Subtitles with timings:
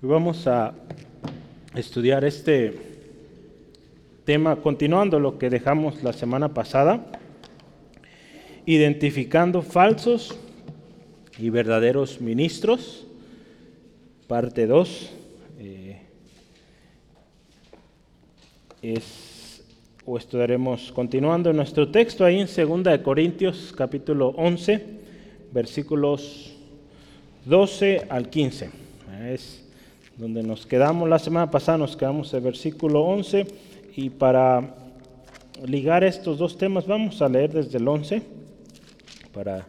[0.00, 0.74] Vamos a
[1.74, 2.72] estudiar este
[4.24, 7.04] tema, continuando lo que dejamos la semana pasada,
[8.64, 10.38] identificando falsos
[11.36, 13.08] y verdaderos ministros,
[14.28, 15.10] parte 2.
[15.58, 16.00] Eh,
[20.04, 24.80] o estudiaremos continuando nuestro texto ahí en 2 de Corintios capítulo 11,
[25.50, 26.54] versículos
[27.46, 28.70] 12 al 15.
[29.32, 29.67] Es
[30.18, 33.46] donde nos quedamos la semana pasada, nos quedamos en el versículo 11
[33.94, 34.74] y para
[35.64, 38.22] ligar estos dos temas vamos a leer desde el 11
[39.32, 39.68] para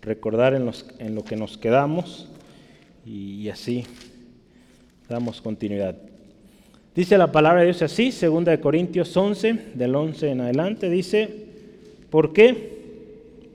[0.00, 2.26] recordar en, los, en lo que nos quedamos
[3.04, 3.84] y, así
[5.08, 5.96] damos continuidad.
[6.94, 11.28] Dice la palabra de Dios así, 2 de Corintios 11, del 11 en adelante, dice,
[12.08, 12.80] ¿por qué?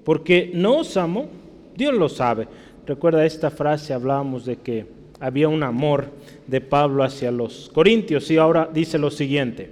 [0.03, 1.27] Porque no os amo,
[1.75, 2.47] Dios lo sabe.
[2.85, 6.11] Recuerda esta frase, hablábamos de que había un amor
[6.47, 9.69] de Pablo hacia los corintios y ahora dice lo siguiente,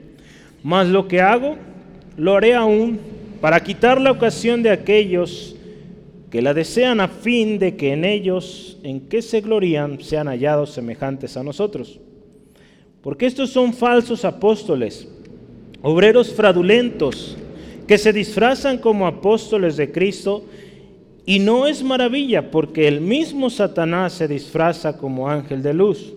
[0.63, 1.55] mas lo que hago,
[2.17, 2.99] lo haré aún
[3.41, 5.55] para quitar la ocasión de aquellos
[6.31, 10.71] que la desean a fin de que en ellos, en que se glorían, sean hallados
[10.71, 11.99] semejantes a nosotros.
[13.01, 15.07] Porque estos son falsos apóstoles,
[15.81, 17.37] obreros fraudulentos,
[17.87, 20.43] que se disfrazan como apóstoles de Cristo,
[21.25, 26.13] y no es maravilla porque el mismo Satanás se disfraza como ángel de luz.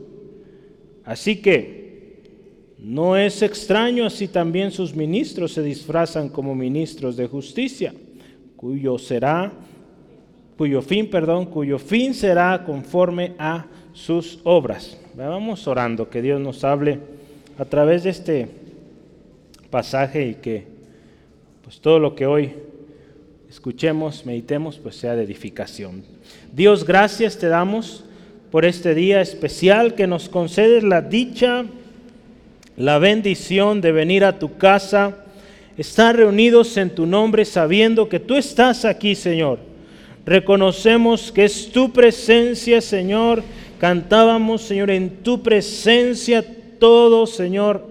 [1.05, 1.79] Así que
[2.79, 7.95] no es extraño así también sus ministros se disfrazan como ministros de justicia,
[8.57, 9.53] cuyo será
[10.59, 14.99] cuyo fin, perdón, cuyo fin será conforme a sus obras.
[15.15, 16.99] Vamos orando que Dios nos hable
[17.59, 18.49] a través de este
[19.71, 20.67] pasaje y que
[21.63, 22.55] pues todo lo que hoy
[23.49, 26.03] escuchemos, meditemos, pues sea de edificación.
[26.53, 28.05] Dios, gracias te damos
[28.51, 31.65] por este día especial que nos concedes la dicha,
[32.77, 35.25] la bendición de venir a tu casa,
[35.77, 39.59] estar reunidos en tu nombre sabiendo que tú estás aquí, Señor.
[40.27, 43.43] Reconocemos que es tu presencia, Señor.
[43.81, 46.45] Cantábamos, Señor, en tu presencia
[46.79, 47.87] todo, Señor,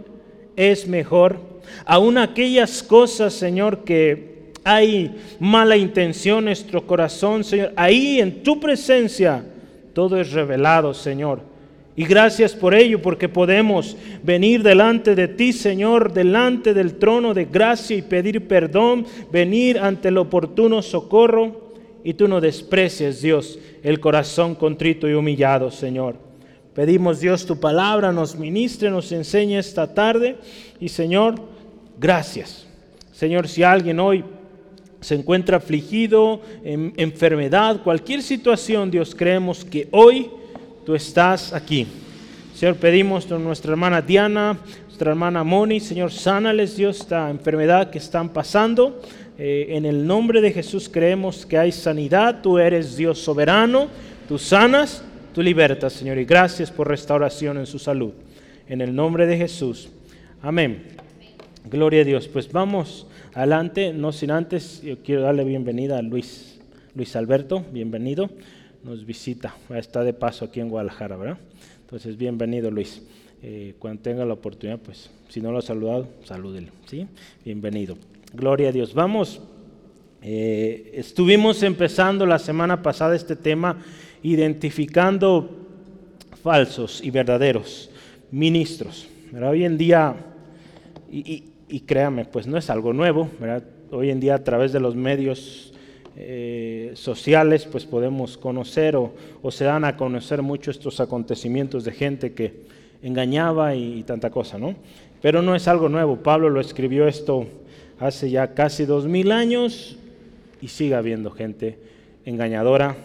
[0.56, 1.40] es mejor.
[1.86, 4.37] Aún aquellas cosas, Señor, que
[4.68, 9.44] hay mala intención en nuestro corazón, Señor, ahí en tu presencia
[9.94, 11.40] todo es revelado, Señor.
[11.96, 17.46] Y gracias por ello, porque podemos venir delante de ti, Señor, delante del trono de
[17.46, 21.72] gracia y pedir perdón, venir ante el oportuno socorro.
[22.04, 26.18] Y tú no desprecies, Dios, el corazón contrito y humillado, Señor.
[26.76, 30.36] Pedimos, Dios, tu palabra nos ministre, nos enseñe esta tarde.
[30.80, 31.42] Y, Señor,
[32.00, 32.68] gracias.
[33.12, 34.24] Señor, si alguien hoy
[35.08, 40.30] se encuentra afligido, en enfermedad, cualquier situación, Dios, creemos que hoy
[40.86, 41.88] tú estás aquí.
[42.54, 48.00] Señor, pedimos a nuestra hermana Diana, nuestra hermana Moni, Señor, sánales, Dios, esta enfermedad que
[48.00, 49.02] están pasando.
[49.38, 53.88] Eh, en el nombre de Jesús creemos que hay sanidad, tú eres Dios soberano,
[54.28, 58.12] tú sanas, tú libertas, Señor, y gracias por restauración en su salud.
[58.68, 59.88] En el nombre de Jesús.
[60.42, 60.84] Amén.
[61.64, 62.28] Gloria a Dios.
[62.28, 63.07] Pues vamos
[63.38, 66.60] adelante, no sin antes, yo quiero darle bienvenida a Luis,
[66.96, 68.32] Luis Alberto, bienvenido,
[68.84, 71.38] nos visita, está de paso aquí en Guadalajara, ¿verdad?
[71.82, 73.04] Entonces, bienvenido Luis.
[73.44, 77.06] Eh, cuando tenga la oportunidad, pues si no lo ha saludado, salúdele, ¿sí?
[77.46, 77.96] Bienvenido.
[78.34, 78.96] Gloria a Dios.
[78.96, 79.40] Vamos,
[80.24, 83.78] eh, estuvimos empezando la semana pasada este tema,
[84.24, 85.48] identificando
[86.42, 87.92] falsos y verdaderos
[88.32, 89.08] ministros.
[89.32, 90.16] Pero hoy en día,
[91.12, 91.44] y
[91.86, 93.30] créame, pues no es algo nuevo,
[93.90, 95.72] Hoy en día a través de los medios
[96.18, 99.14] eh, sociales pues podemos conocer o,
[99.50, 102.66] se dan a conocer mucho estos acontecimientos de gente que
[103.02, 104.76] engañaba y, tanta cosa, ¿no?
[105.22, 107.46] Pero no es algo nuevo, Pablo lo escribió esto
[108.00, 109.98] hace ya casi dos mil años
[110.62, 111.80] y sigue habiendo gente
[112.26, 112.98] engañadora.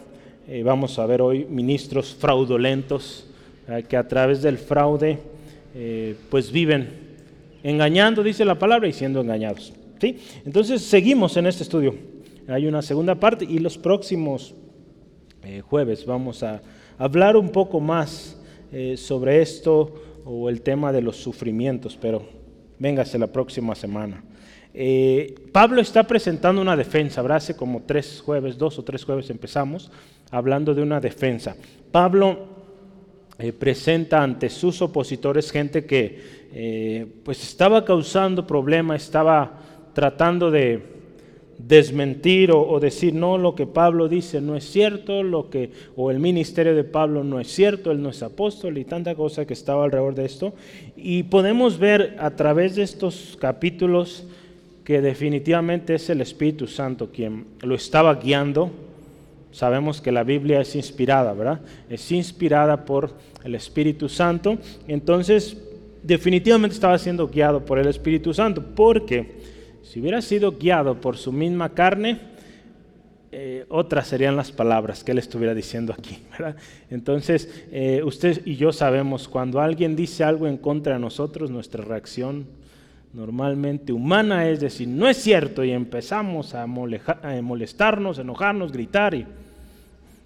[0.48, 3.26] Eh, vamos a ver hoy ministros fraudulentos
[3.88, 5.18] que a través del fraude
[5.74, 7.11] eh, pues viven
[7.62, 9.72] engañando, dice la palabra, y siendo engañados.
[10.00, 10.18] ¿sí?
[10.44, 11.94] Entonces seguimos en este estudio.
[12.48, 14.54] Hay una segunda parte y los próximos
[15.44, 16.60] eh, jueves vamos a
[16.98, 18.36] hablar un poco más
[18.72, 19.94] eh, sobre esto
[20.24, 22.22] o el tema de los sufrimientos, pero
[22.78, 24.24] véngase la próxima semana.
[24.74, 27.38] Eh, Pablo está presentando una defensa, ¿verdad?
[27.38, 29.90] Hace como tres jueves, dos o tres jueves empezamos
[30.30, 31.56] hablando de una defensa.
[31.90, 32.50] Pablo
[33.58, 39.58] presenta ante sus opositores gente que eh, pues estaba causando problemas, estaba
[39.94, 40.92] tratando de,
[41.66, 46.18] desmentir o, decir no, lo que Pablo dice no es cierto, lo que, o el
[46.18, 49.84] ministerio de Pablo no es cierto, él no es apóstol y tanta cosa que estaba
[49.84, 50.54] alrededor de esto.
[50.96, 54.26] Y podemos ver a través de estos capítulos
[54.84, 58.70] que definitivamente es el Espíritu Santo quien lo estaba guiando.
[59.52, 61.60] Sabemos que la Biblia es inspirada, ¿verdad?
[61.88, 63.10] Es inspirada por
[63.44, 64.56] el Espíritu Santo.
[64.88, 65.56] Entonces,
[66.02, 69.40] definitivamente estaba siendo guiado por el Espíritu Santo, porque
[69.82, 72.32] si hubiera sido guiado por su misma carne,
[73.34, 76.18] eh, otras serían las palabras que él estuviera diciendo aquí.
[76.90, 81.82] Entonces, eh, usted y yo sabemos, cuando alguien dice algo en contra de nosotros, nuestra
[81.82, 82.46] reacción
[83.14, 89.14] normalmente humana es decir, no es cierto, y empezamos a, a molestarnos, enojarnos, gritar.
[89.14, 89.26] Y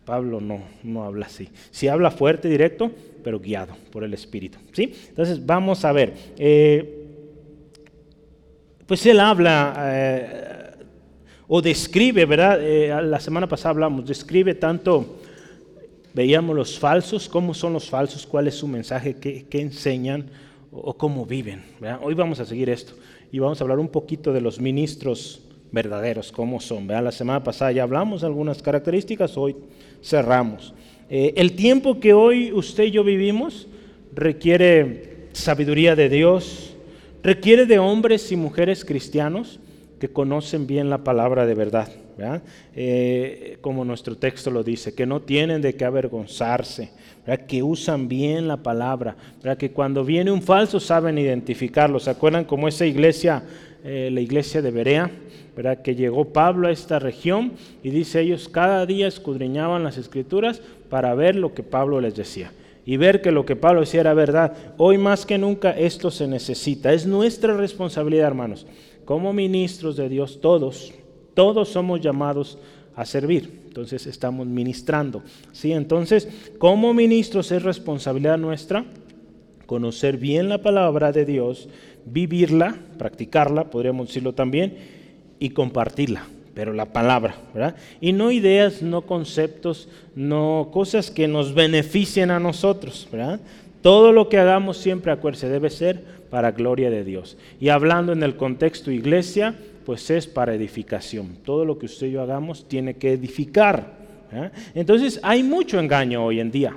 [0.05, 1.49] Pablo no, no habla así.
[1.71, 2.91] Si habla fuerte, directo,
[3.27, 4.57] pero guiado por el Espíritu.
[4.71, 4.95] ¿sí?
[5.09, 6.15] Entonces, vamos a ver.
[6.39, 7.09] Eh,
[8.87, 10.85] pues él habla eh,
[11.49, 12.61] o describe, ¿verdad?
[12.63, 15.19] Eh, la semana pasada hablamos, describe tanto,
[16.15, 20.27] veíamos los falsos, cómo son los falsos, cuál es su mensaje, qué, enseñan
[20.71, 21.65] o, cómo viven.
[22.03, 22.95] Hoy vamos a seguir esto
[23.33, 25.43] y vamos a hablar un poquito de los ministros
[25.73, 26.87] verdaderos, cómo son.
[26.87, 27.03] ¿verdad?
[27.03, 29.57] La semana pasada ya hablamos de algunas características, hoy
[30.01, 30.73] cerramos.
[31.09, 33.69] Eh, el tiempo que hoy usted y yo vivimos
[34.13, 36.75] requiere sabiduría de Dios,
[37.23, 39.61] requiere de hombres y mujeres cristianos
[40.01, 41.89] que conocen bien la palabra de verdad,
[42.75, 46.91] eh, como nuestro texto lo dice, que no tienen de qué avergonzarse,
[47.47, 49.17] que usan bien la palabra,
[49.59, 52.01] que cuando viene un falso saben identificarlo.
[52.01, 53.43] ¿Se acuerdan como esa iglesia,
[53.85, 55.11] eh, la iglesia de Berea?
[55.83, 61.15] que llegó Pablo a esta región y dice ellos cada día escudriñaban las escrituras para
[61.15, 62.53] ver lo que Pablo les decía
[62.87, 64.57] y ver que lo que Pablo decía era verdad.
[64.79, 66.93] Hoy más que nunca esto se necesita.
[66.93, 68.65] Es nuestra responsabilidad, hermanos.
[69.05, 70.95] Como ministros de Dios, todos,
[71.35, 72.59] todos somos llamados
[72.95, 73.63] a servir.
[73.67, 75.23] Entonces estamos ministrando.
[75.53, 75.73] ¿sí?
[75.73, 76.29] Entonces,
[76.59, 78.85] como ministros es responsabilidad nuestra
[79.67, 81.69] conocer bien la palabra de Dios,
[82.05, 84.77] vivirla, practicarla, podríamos decirlo también,
[85.41, 87.77] y compartirla pero la palabra, ¿verdad?
[88.01, 93.41] Y no ideas, no conceptos, no cosas que nos beneficien a nosotros, ¿verdad?
[93.83, 97.37] Todo lo que hagamos siempre, acuérdese, debe ser para gloria de Dios.
[97.61, 99.55] Y hablando en el contexto iglesia,
[99.85, 101.37] pues es para edificación.
[101.45, 103.93] Todo lo que usted y yo hagamos tiene que edificar.
[104.75, 106.75] Entonces hay mucho engaño hoy en día.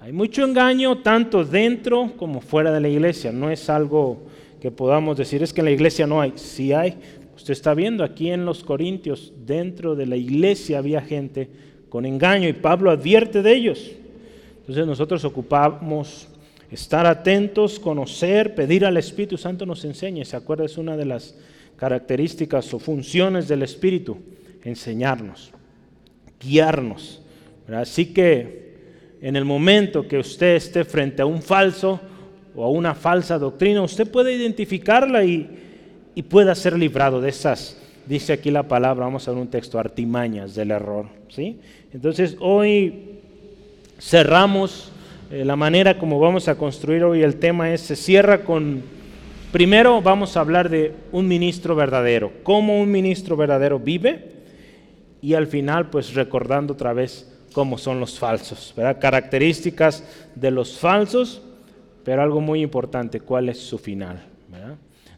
[0.00, 3.30] Hay mucho engaño tanto dentro como fuera de la iglesia.
[3.30, 4.26] No es algo
[4.60, 6.32] que podamos decir, es que en la iglesia no hay.
[6.36, 6.96] Sí hay,
[7.40, 11.48] Usted está viendo aquí en los Corintios, dentro de la iglesia había gente
[11.88, 13.92] con engaño y Pablo advierte de ellos.
[14.58, 16.28] Entonces nosotros ocupamos
[16.70, 20.22] estar atentos, conocer, pedir al Espíritu Santo nos enseñe.
[20.26, 20.66] ¿Se acuerda?
[20.66, 21.34] Es una de las
[21.76, 24.18] características o funciones del Espíritu,
[24.62, 25.50] enseñarnos,
[26.38, 27.22] guiarnos.
[27.72, 28.74] Así que
[29.22, 32.00] en el momento que usted esté frente a un falso
[32.54, 35.69] o a una falsa doctrina, usted puede identificarla y
[36.14, 37.76] y pueda ser librado de esas,
[38.06, 41.06] dice aquí la palabra, vamos a ver un texto, artimañas del error.
[41.28, 41.60] ¿sí?
[41.92, 43.18] Entonces hoy
[44.00, 44.90] cerramos
[45.30, 48.82] eh, la manera como vamos a construir hoy el tema es, se cierra con,
[49.52, 54.32] primero vamos a hablar de un ministro verdadero, cómo un ministro verdadero vive
[55.22, 58.98] y al final pues recordando otra vez cómo son los falsos, ¿verdad?
[59.00, 60.04] características
[60.34, 61.42] de los falsos,
[62.04, 64.29] pero algo muy importante, cuál es su final.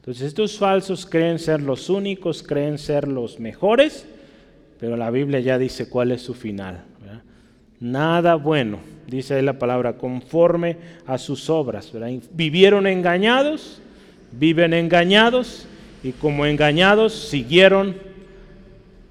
[0.02, 4.04] Entonces estos falsos creen ser los únicos, creen ser los mejores,
[4.80, 6.82] pero la Biblia ya dice cuál es su final.
[7.78, 11.92] Nada bueno, dice ahí la palabra, conforme a sus obras.
[12.32, 13.80] Vivieron engañados,
[14.32, 15.66] viven engañados
[16.02, 17.94] y como engañados siguieron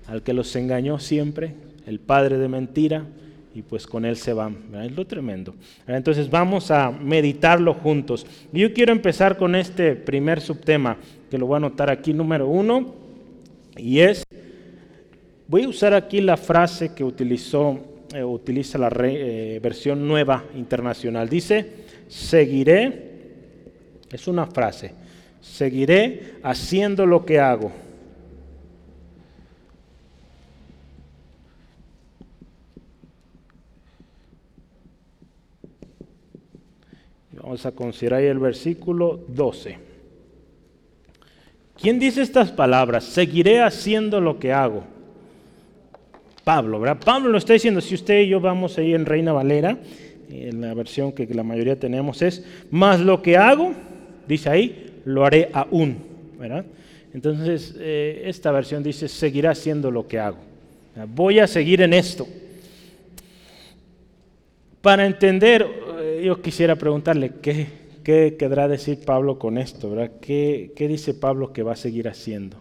[0.08, 1.54] al que los engañó siempre,
[1.88, 3.06] el padre de mentira,
[3.53, 4.58] y pues con él se van.
[4.84, 5.53] Es lo tremendo.
[5.88, 8.25] Entonces vamos a meditarlo juntos.
[8.51, 10.98] Yo quiero empezar con este primer subtema,
[11.29, 12.93] que lo voy a anotar aquí, número uno,
[13.77, 14.24] y es,
[15.48, 17.79] voy a usar aquí la frase que utilizó,
[18.13, 21.27] eh, utiliza la eh, versión nueva internacional.
[21.29, 21.65] Dice,
[22.08, 23.12] seguiré,
[24.12, 24.93] es una frase,
[25.39, 27.72] seguiré haciendo lo que hago
[37.42, 39.78] Vamos a considerar el versículo 12.
[41.80, 43.04] ¿Quién dice estas palabras?
[43.04, 44.84] Seguiré haciendo lo que hago.
[46.44, 47.00] Pablo, ¿verdad?
[47.04, 49.78] Pablo lo está diciendo, si usted y yo vamos ahí en Reina Valera,
[50.30, 53.74] en la versión que la mayoría tenemos es, más lo que hago,
[54.28, 55.98] dice ahí, lo haré aún,
[56.40, 56.66] ¿verdad?
[57.14, 60.38] Entonces, eh, esta versión dice, seguirá haciendo lo que hago.
[61.08, 62.28] Voy a seguir en esto.
[64.82, 65.68] Para entender,
[66.22, 67.68] yo quisiera preguntarle, ¿qué,
[68.04, 69.90] qué querrá decir Pablo con esto?
[69.90, 70.12] ¿verdad?
[70.22, 72.58] ¿Qué, ¿Qué, dice Pablo que va a seguir haciendo?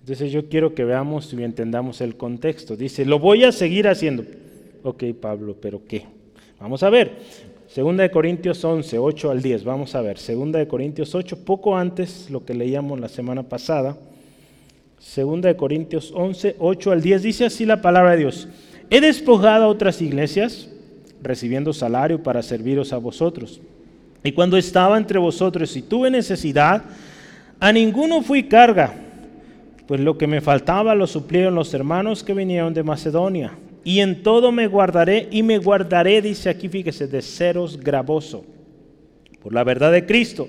[0.00, 2.76] Entonces yo quiero que veamos y entendamos el contexto.
[2.76, 4.24] Dice, lo voy a seguir haciendo.
[4.82, 6.06] Ok, Pablo, pero ¿qué?
[6.58, 7.16] Vamos a ver.
[7.66, 9.64] Segunda de Corintios 11, 8 al 10.
[9.64, 10.16] Vamos a ver.
[10.16, 13.98] Segunda de Corintios 8, poco antes lo que leíamos la semana pasada.
[14.98, 17.22] Segunda de Corintios 11, 8 al 10.
[17.22, 18.48] Dice así la palabra de Dios.
[18.88, 20.70] He despojado a otras iglesias
[21.22, 23.60] recibiendo salario para serviros a vosotros.
[24.22, 26.82] Y cuando estaba entre vosotros y tuve necesidad,
[27.60, 28.94] a ninguno fui carga,
[29.86, 33.52] pues lo que me faltaba lo suplieron los hermanos que vinieron de Macedonia
[33.84, 38.44] y en todo me guardaré y me guardaré, dice aquí, fíjese, de seros gravoso,
[39.42, 40.48] por la verdad de Cristo,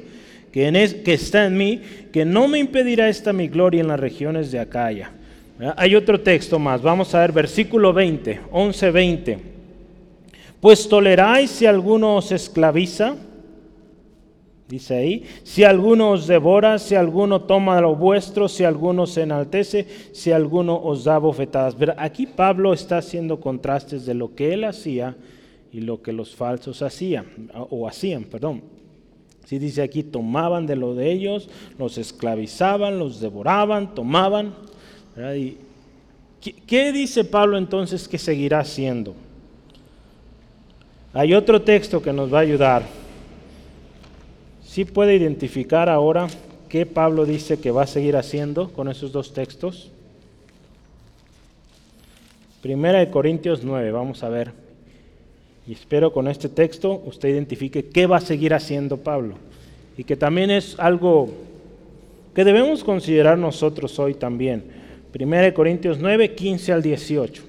[0.51, 3.87] que, en es, que está en mí, que no me impedirá esta mi gloria en
[3.87, 5.11] las regiones de Acaya.
[5.77, 9.39] Hay otro texto más, vamos a ver versículo 20, 11, 20.
[10.61, 13.15] Pues toleráis si alguno os esclaviza,
[14.69, 19.87] Dice ahí, si alguno os devora, si alguno toma lo vuestro, si alguno se enaltece,
[20.11, 21.75] si alguno os da bofetadas.
[21.97, 25.17] Aquí Pablo está haciendo contrastes de lo que él hacía
[25.71, 28.61] y lo que los falsos hacían, o hacían, perdón.
[29.45, 31.49] Si dice aquí, tomaban de lo de ellos,
[31.79, 34.53] los esclavizaban, los devoraban, tomaban.
[35.15, 39.15] ¿qué, ¿Qué dice Pablo entonces que seguirá haciendo?
[41.13, 42.83] Hay otro texto que nos va a ayudar
[44.69, 46.27] ¿Sí puede identificar ahora
[46.69, 49.89] qué Pablo dice que va a seguir haciendo con esos dos textos?
[52.61, 54.51] Primera de Corintios 9, vamos a ver.
[55.67, 59.37] Y espero con este texto usted identifique qué va a seguir haciendo Pablo.
[59.97, 61.29] Y que también es algo
[62.35, 64.63] que debemos considerar nosotros hoy también.
[65.11, 67.43] Primera de Corintios 9, 15 al 18.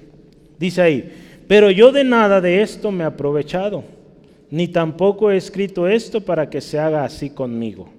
[0.57, 1.11] Dice ahí,
[1.51, 3.83] pero yo de nada de esto me he aprovechado
[4.51, 7.89] ni tampoco he escrito esto para que se haga así conmigo,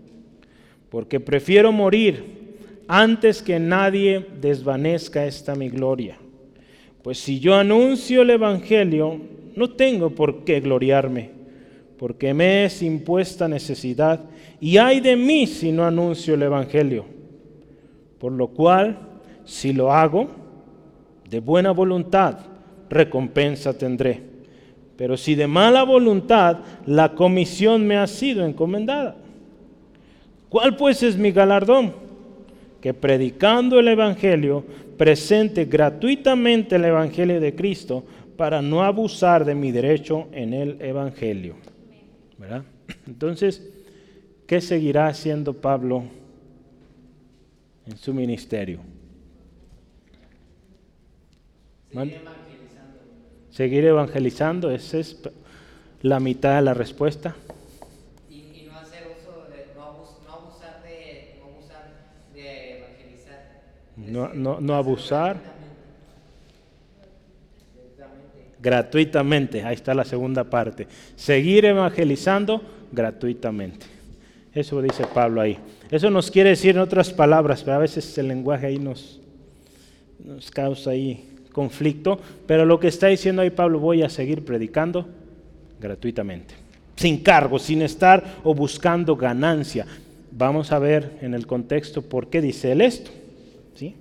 [0.88, 2.24] porque prefiero morir
[2.88, 6.16] antes que nadie desvanezca esta mi gloria.
[7.02, 9.20] Pues si yo anuncio el Evangelio,
[9.54, 11.32] no tengo por qué gloriarme,
[11.98, 14.20] porque me es impuesta necesidad,
[14.62, 17.04] y hay de mí si no anuncio el Evangelio.
[18.18, 18.96] Por lo cual,
[19.44, 20.28] si lo hago,
[21.28, 22.51] de buena voluntad,
[22.92, 24.32] recompensa tendré
[25.02, 29.16] pero si de mala voluntad la comisión me ha sido encomendada.
[30.48, 31.92] ¿Cuál pues es mi galardón?
[32.80, 34.64] Que predicando el Evangelio,
[34.96, 38.04] presente gratuitamente el Evangelio de Cristo
[38.36, 41.56] para no abusar de mi derecho en el Evangelio.
[42.38, 42.62] ¿Verdad?
[43.06, 43.68] Entonces,
[44.46, 46.04] ¿qué seguirá haciendo Pablo
[47.86, 48.78] en su ministerio?
[53.52, 55.18] Seguir evangelizando, esa es
[56.00, 57.36] la mitad de la respuesta.
[58.30, 59.82] Y, no hacer uso de, no,
[60.32, 61.90] abusar de, no abusar
[62.32, 63.60] de evangelizar.
[63.98, 65.36] No, no, no abusar.
[68.58, 70.86] Gratuitamente, ahí está la segunda parte.
[71.14, 73.84] Seguir evangelizando gratuitamente.
[74.54, 75.58] Eso dice Pablo ahí.
[75.90, 79.20] Eso nos quiere decir en otras palabras, pero a veces el lenguaje ahí nos,
[80.24, 85.06] nos causa ahí conflicto, pero lo que está diciendo ahí Pablo, voy a seguir predicando
[85.80, 86.54] gratuitamente,
[86.96, 89.86] sin cargo, sin estar o buscando ganancia.
[90.30, 93.10] Vamos a ver en el contexto por qué dice él esto.
[93.74, 93.94] ¿sí?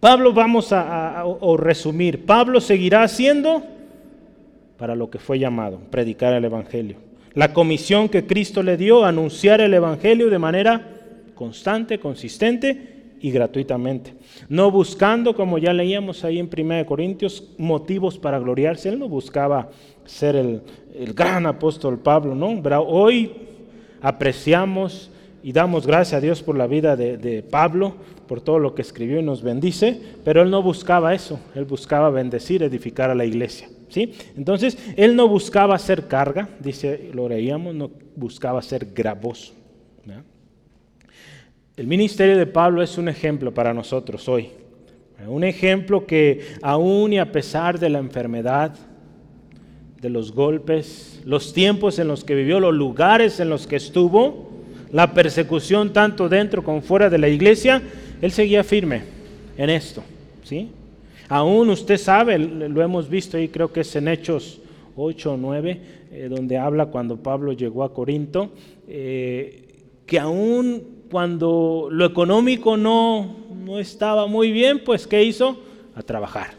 [0.00, 1.24] Pablo, vamos a,
[1.58, 3.62] resumir, Pablo seguirá haciendo
[4.76, 6.96] para lo que fue llamado, predicar el Evangelio.
[7.34, 10.88] La comisión que Cristo le dio, anunciar el Evangelio de manera
[11.34, 12.91] constante, consistente
[13.22, 14.14] y gratuitamente.
[14.48, 18.88] No buscando, como ya leíamos ahí en 1 Corintios, motivos para gloriarse.
[18.88, 19.70] Él no buscaba
[20.04, 20.62] ser el,
[21.14, 22.60] gran apóstol Pablo, ¿no?
[22.80, 23.32] Hoy
[24.02, 25.10] apreciamos
[25.42, 27.94] y damos gracias a Dios por la vida de, de, Pablo,
[28.26, 32.10] por todo lo que escribió y nos bendice, pero él no buscaba eso, él buscaba
[32.10, 33.68] bendecir, edificar a la iglesia.
[33.88, 34.12] ¿sí?
[34.36, 39.52] Entonces, él no buscaba ser carga, dice, lo leíamos, no buscaba ser gravoso.
[41.74, 44.50] El ministerio de Pablo es un ejemplo para nosotros hoy.
[45.26, 48.74] Un ejemplo que aún y a pesar de la enfermedad,
[49.98, 54.50] de los golpes, los tiempos en los que vivió, los lugares en los que estuvo,
[54.90, 57.80] la persecución tanto dentro como fuera de la iglesia,
[58.20, 59.04] él seguía firme
[59.56, 60.02] en esto.
[60.44, 60.68] ¿sí?
[61.26, 64.60] Aún usted sabe, lo hemos visto ahí, creo que es en Hechos
[64.94, 68.52] 8 o 9, eh, donde habla cuando Pablo llegó a Corinto,
[68.86, 69.68] eh,
[70.04, 75.60] que aún cuando lo económico no, no estaba muy bien, pues ¿qué hizo?
[75.94, 76.54] A trabajar.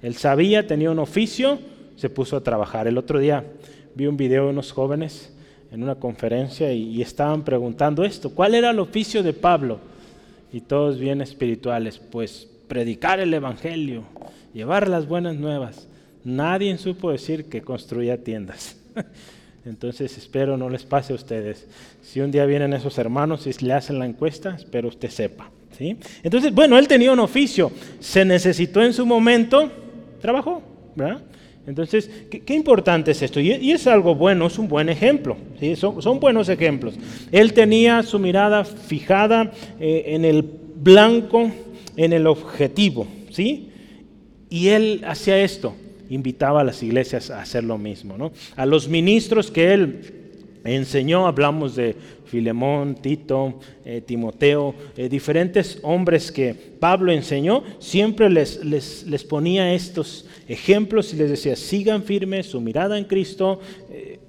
[0.00, 1.58] Él sabía, tenía un oficio,
[1.94, 2.88] se puso a trabajar.
[2.88, 3.44] El otro día
[3.94, 5.30] vi un video de unos jóvenes
[5.70, 9.78] en una conferencia y, estaban preguntando esto, ¿cuál era el oficio de Pablo?
[10.54, 14.04] Y todos bien espirituales, pues predicar el Evangelio,
[14.54, 15.86] llevar las buenas nuevas.
[16.24, 18.80] Nadie supo decir que construía tiendas.
[19.66, 21.66] Entonces espero no les pase a ustedes.
[22.00, 25.50] Si un día vienen esos hermanos y le hacen la encuesta, espero usted sepa.
[25.76, 25.96] ¿sí?
[26.22, 29.70] Entonces, bueno, él tenía un oficio, se necesitó en su momento,
[30.20, 30.62] trabajó.
[30.94, 31.20] ¿verdad?
[31.66, 33.40] Entonces, ¿qué, importante es esto?
[33.40, 35.36] Y, es algo bueno, es un buen ejemplo.
[35.74, 36.94] Son, buenos ejemplos.
[37.32, 40.42] Él tenía su mirada fijada eh, en el
[40.76, 41.50] blanco,
[41.96, 43.08] en el objetivo.
[43.30, 43.70] ¿sí?
[44.48, 45.74] Y él hacía esto
[46.08, 48.16] invitaba a las iglesias a hacer lo mismo.
[48.16, 48.32] ¿no?
[48.56, 50.00] A los ministros que él
[50.66, 51.96] enseñó, hablamos de
[52.26, 60.26] Filemón, Tito, eh, Timoteo, eh, diferentes hombres que Pablo enseñó, siempre les, les, ponía estos
[60.48, 63.60] ejemplos y les decía, sigan firmes su mirada en Cristo.
[63.90, 64.20] Eh,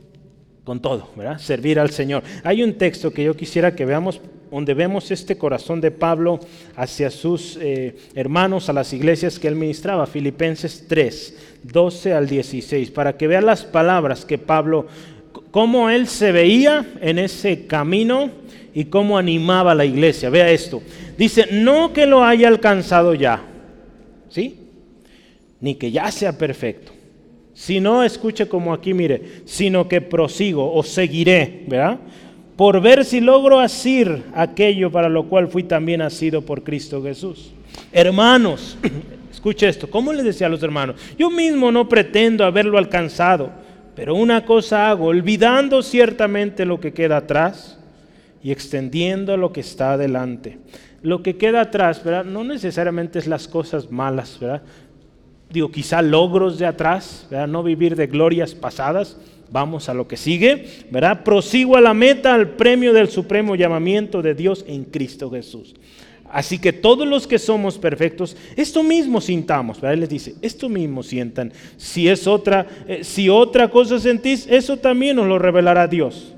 [0.63, 1.39] con todo, ¿verdad?
[1.39, 2.24] Servir al Señor.
[2.43, 4.19] Hay un texto que yo quisiera que veamos
[4.51, 6.41] donde vemos este corazón de Pablo
[6.75, 7.57] hacia sus
[8.13, 13.45] hermanos, a las iglesias que él ministraba, Filipenses 3, 12 al 16, para que vean
[13.45, 14.88] las palabras que Pablo,
[15.51, 18.29] cómo él se veía en ese camino
[18.74, 20.29] y cómo animaba a la iglesia.
[20.29, 20.81] Vea esto.
[21.17, 23.41] Dice, no que lo haya alcanzado ya,
[24.29, 24.59] ¿sí?
[25.59, 26.91] Ni que ya sea perfecto.
[27.53, 31.97] Si no, escuche como aquí, mire, sino que prosigo o seguiré, ¿verdad?
[32.55, 37.51] Por ver si logro asir aquello para lo cual fui también asido por Cristo Jesús.
[37.91, 38.77] Hermanos,
[39.47, 40.97] Escuche esto, ¿cómo le decía a los hermanos?
[41.17, 43.49] Yo mismo no pretendo haberlo alcanzado,
[43.95, 47.79] pero una cosa hago, olvidando ciertamente lo que queda atrás
[48.43, 50.57] y extendiendo lo que está adelante.
[51.01, 52.25] Lo que queda atrás, ¿verdad?
[52.25, 54.63] No necesariamente es las cosas malas, ¿verdad?
[55.49, 57.47] Digo, quizá logros de atrás, ¿verdad?
[57.47, 59.15] No vivir de glorias pasadas.
[59.49, 61.23] Vamos a lo que sigue, ¿verdad?
[61.23, 65.73] Prosigo a la meta, al premio del supremo llamamiento de Dios en Cristo Jesús.
[66.31, 69.81] Así que todos los que somos perfectos, esto mismo sintamos.
[69.81, 71.53] Él les dice, esto mismo sientan.
[71.77, 76.33] Si es otra, eh, si otra cosa sentís, eso también nos lo revelará Dios.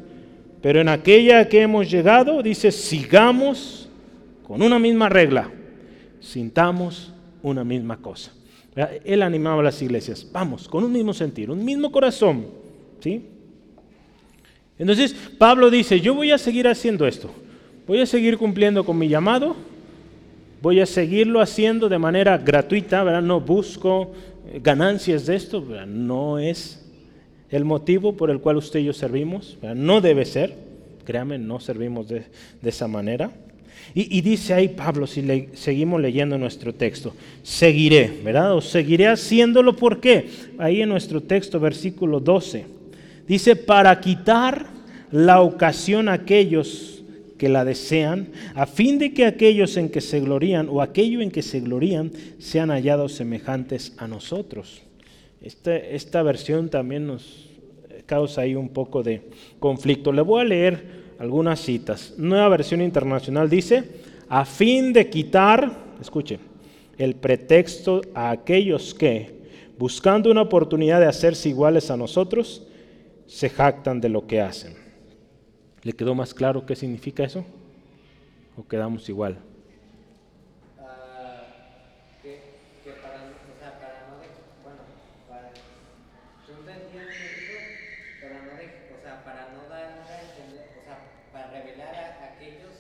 [0.62, 3.89] Pero en aquella que hemos llegado, dice, sigamos
[4.43, 5.49] con una misma regla,
[6.19, 8.32] sintamos una misma cosa.
[9.04, 12.47] Él animaba a las iglesias, vamos, con un mismo sentir, un mismo corazón.
[12.99, 13.25] ¿sí?
[14.78, 17.30] Entonces Pablo dice, yo voy a seguir haciendo esto,
[17.88, 19.56] voy a seguir cumpliendo con mi llamado,
[20.62, 23.22] voy a seguirlo haciendo de manera gratuita, ¿verdad?
[23.22, 24.12] No busco
[24.52, 26.86] eh, ganancias de esto, no es
[27.50, 30.54] el motivo por el cual usted y yo servimos, no debe ser,
[31.04, 32.26] créame, no servimos de,
[32.63, 33.32] esa manera.
[33.95, 38.54] Y, dice ahí Pablo, si seguimos leyendo nuestro texto, seguiré, ¿verdad?
[38.54, 40.30] O seguiré haciéndolo, ¿por qué?
[40.60, 42.65] Ahí en nuestro texto, versículo 12,
[43.28, 44.67] dice, para quitar
[45.12, 46.99] la ocasión a aquellos
[47.39, 51.32] que la desean, a fin de que aquellos en que se glorían o aquello en
[51.32, 54.84] que se glorían sean hallados semejantes a nosotros.
[55.41, 57.49] Este, esta versión también nos
[58.06, 59.21] causa ahí un poco de
[59.60, 60.12] conflicto.
[60.12, 60.84] Le voy a leer
[61.17, 62.13] algunas citas.
[62.17, 63.84] Nueva versión internacional dice,
[64.28, 65.71] a fin de quitar,
[66.02, 66.39] escuchen,
[66.97, 69.39] el pretexto a aquellos que,
[69.78, 72.67] buscando una oportunidad de hacerse iguales a nosotros,
[73.28, 74.79] se jactan de lo que hacen.
[75.84, 77.46] ¿Le quedó más claro qué significa eso?
[78.58, 79.38] ¿O quedamos igual?
[80.78, 80.84] Uh,
[82.22, 82.42] que,
[82.84, 84.28] que para, o sea, para no de,
[84.62, 84.84] bueno,
[85.30, 85.52] para,
[86.46, 87.56] ¿tú entiendes eso?
[88.22, 91.00] Para no, de, o sea, para no dar a entender, o sea,
[91.32, 92.76] para revelar a aquellos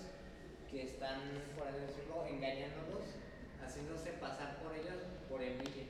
[0.69, 1.21] que están,
[1.57, 3.15] por así decirlo, engañándolos,
[3.63, 5.87] haciéndose pasar por ellos por envidia.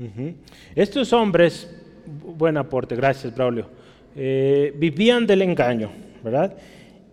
[0.00, 0.34] Uh -huh.
[0.74, 1.70] Estos hombres,
[2.04, 3.70] buen aporte, gracias Braulio,
[4.16, 6.54] eh, vivían del engaño ¿verdad?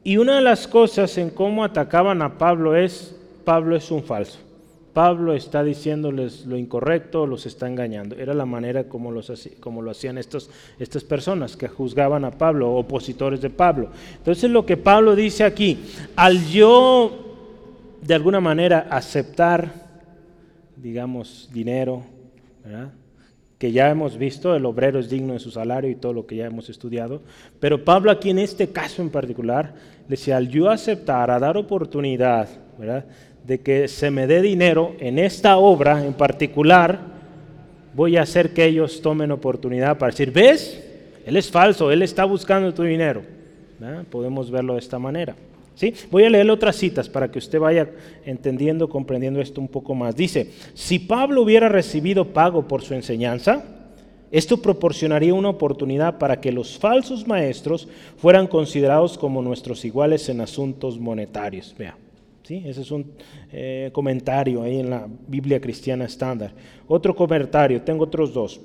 [0.04, 4.39] Y una de las cosas en cómo atacaban a Pablo es, Pablo es un falso.
[4.93, 8.15] Pablo está diciéndoles lo incorrecto, los está engañando.
[8.15, 12.74] Era la manera como, los, como lo hacían estos, estas personas que juzgaban a Pablo,
[12.74, 13.89] opositores de Pablo.
[14.17, 15.78] Entonces lo que Pablo dice aquí,
[16.15, 17.12] al yo
[18.02, 19.72] de alguna manera aceptar,
[20.76, 22.02] digamos, dinero,
[22.63, 22.91] ¿verdad?
[23.58, 26.36] Que ya hemos visto, el obrero es digno de su salario y todo lo que
[26.36, 27.22] ya hemos estudiado,
[27.60, 29.74] pero Pablo aquí en este caso en particular,
[30.08, 33.06] decía, al yo aceptar, a dar oportunidad, ¿verdad?
[33.48, 37.00] de que se me dé dinero en esta obra en particular,
[37.96, 40.84] voy a hacer que ellos tomen oportunidad para decir, ¿ves?
[41.26, 43.22] Él es falso, él está buscando tu dinero.
[44.12, 45.36] Podemos verlo de esta manera.
[45.78, 45.94] ¿Sí?
[46.10, 47.88] Voy a leer otras citas para que usted vaya
[48.26, 50.16] entendiendo, comprendiendo esto un poco más.
[50.16, 53.63] Dice, si Pablo hubiera recibido pago por su enseñanza,
[54.32, 57.88] esto proporcionaría una oportunidad para que los falsos maestros
[58.18, 61.76] fueran considerados como nuestros iguales en asuntos monetarios.
[61.78, 61.96] Vea,
[62.42, 62.63] ¿sí?
[62.66, 63.12] ese es un
[63.52, 66.54] eh, comentario ahí en la Biblia cristiana estándar.
[66.88, 68.60] Otro comentario, tengo otros dos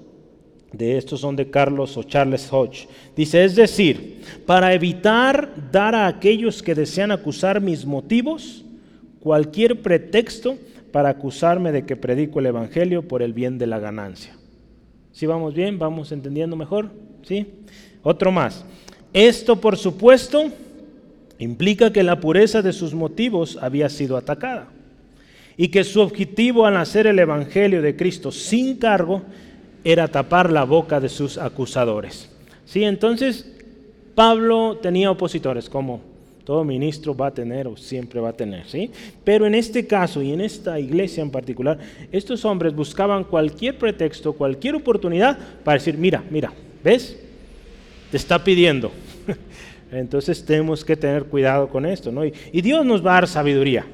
[0.72, 2.88] de estos son de Carlos o Charles Hodge.
[3.14, 8.64] Dice, es decir, para evitar dar a aquellos que desean acusar mis motivos
[9.20, 10.56] cualquier pretexto
[10.90, 14.35] para acusarme de que predico el Evangelio por el bien de la ganancia.
[15.12, 15.78] ¿Sí vamos bien?
[15.78, 16.90] ¿Vamos entendiendo mejor?
[17.22, 17.46] ¿Sí?
[18.02, 18.64] Otro más.
[19.12, 20.50] Esto, por supuesto,
[21.38, 24.68] implica que la pureza de sus motivos había sido atacada
[25.56, 29.22] y que su objetivo al hacer el Evangelio de Cristo sin cargo
[29.84, 32.28] era tapar la boca de sus acusadores.
[32.64, 33.46] Sí, entonces
[34.14, 36.00] Pablo tenía opositores, como
[36.44, 38.90] todo ministro va a tener o siempre va a tener, ¿sí?
[39.24, 41.78] Pero en este caso y en esta iglesia en particular,
[42.10, 47.18] estos hombres buscaban cualquier pretexto, cualquier oportunidad para decir, mira, mira, ¿ves?
[48.10, 48.90] Te está pidiendo.
[49.92, 52.24] Entonces tenemos que tener cuidado con esto, ¿no?
[52.24, 53.86] Y, y Dios nos va a dar sabiduría.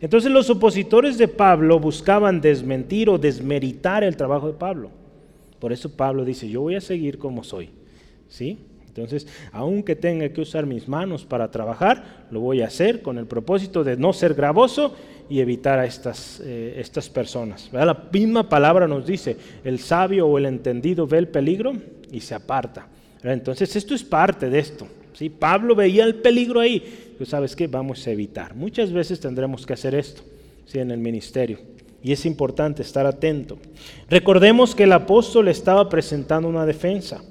[0.00, 4.90] Entonces los opositores de Pablo buscaban desmentir o desmeritar el trabajo de Pablo.
[5.58, 7.70] Por eso Pablo dice, yo voy a seguir como soy.
[8.28, 8.58] ¿Sí?
[8.86, 13.26] Entonces, aunque tenga que usar mis manos para trabajar, lo voy a hacer con el
[13.26, 14.96] propósito de no ser gravoso
[15.28, 17.68] y evitar a estas, eh, estas personas.
[17.72, 21.72] La misma palabra nos dice, el sabio o el entendido ve el peligro
[22.10, 22.88] y se aparta.
[23.22, 24.88] Entonces, esto es parte de esto.
[25.12, 25.28] ¿sí?
[25.28, 28.54] Pablo veía el peligro ahí sabes qué, vamos a evitar.
[28.54, 30.22] Muchas veces tendremos que hacer esto
[30.66, 30.78] ¿sí?
[30.78, 31.58] en el ministerio.
[32.02, 33.58] Y es importante estar atento.
[34.08, 37.22] Recordemos que el apóstol estaba presentando una defensa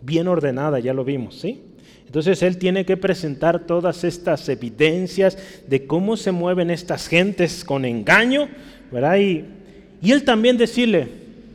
[0.00, 1.60] bien ordenada, ya lo vimos, ¿sí?
[2.06, 5.36] Entonces él tiene que presentar todas estas evidencias
[5.66, 8.48] de cómo se mueven estas gentes con engaño,
[8.90, 9.18] ¿verdad?
[9.18, 9.44] Y,
[10.00, 11.06] y él también decirle,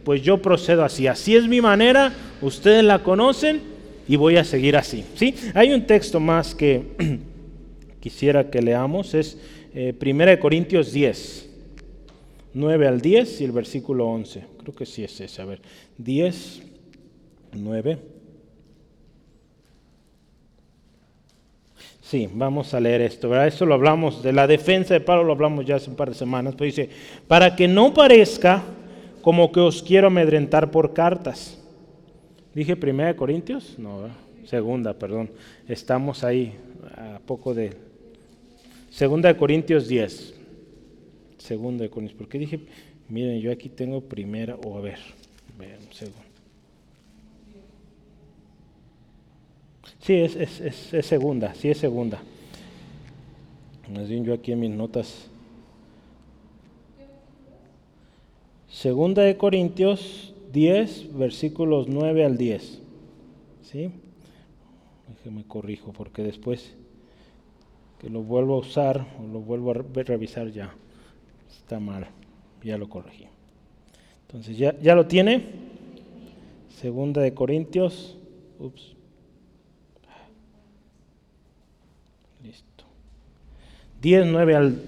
[0.03, 3.61] pues yo procedo así, así es mi manera, ustedes la conocen
[4.07, 5.33] y voy a seguir así, ¿sí?
[5.55, 6.83] Hay un texto más que
[8.03, 9.37] quisiera que leamos es
[9.73, 11.49] eh, 1 Corintios 10,
[12.53, 14.43] 9 al 10 y el versículo 11.
[14.59, 15.41] Creo que sí es ese.
[15.41, 15.61] A ver,
[15.97, 16.63] 10,
[17.53, 17.97] 9.
[22.01, 23.29] Sí, vamos a leer esto.
[23.29, 23.47] ¿verdad?
[23.47, 26.15] Esto lo hablamos, de la defensa de Pablo lo hablamos ya hace un par de
[26.15, 26.89] semanas, pero dice,
[27.29, 28.63] para que no parezca
[29.21, 31.57] como que os quiero amedrentar por cartas.
[32.53, 33.79] ¿Dije primera de Corintios?
[33.79, 34.09] No,
[34.43, 35.31] segunda, perdón.
[35.69, 36.53] Estamos ahí
[36.97, 37.92] a poco de
[38.93, 40.35] Segunda de Corintios 10.
[41.39, 42.15] Segunda de Corintios.
[42.15, 42.59] ¿Por qué dije?
[43.09, 44.99] Miren, yo aquí tengo primera, o a ver,
[45.57, 46.19] vean, segundo.
[49.99, 52.21] Sí, es, es, es, segunda, sí es segunda.
[53.91, 55.27] Más bien yo aquí en mis notas.
[58.69, 62.79] Segunda de Corintios 10, versículos 9 al 10.
[63.63, 63.89] ¿Sí?
[65.07, 66.75] Déjeme corrijo porque después
[68.09, 70.73] lo vuelvo a usar o lo vuelvo a revisar ya.
[71.49, 72.07] Está mal,
[72.63, 73.27] ya lo corregí.
[74.27, 75.43] Entonces, ¿ya, ya lo tiene?
[76.69, 78.17] Segunda de Corintios.
[78.59, 78.93] Ups.
[82.43, 82.83] Listo.
[84.01, 84.81] 10, 9 al,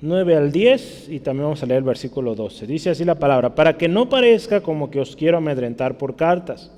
[0.00, 2.66] 9 al 10 y también vamos a leer el versículo 12.
[2.66, 6.72] Dice así la palabra, para que no parezca como que os quiero amedrentar por cartas,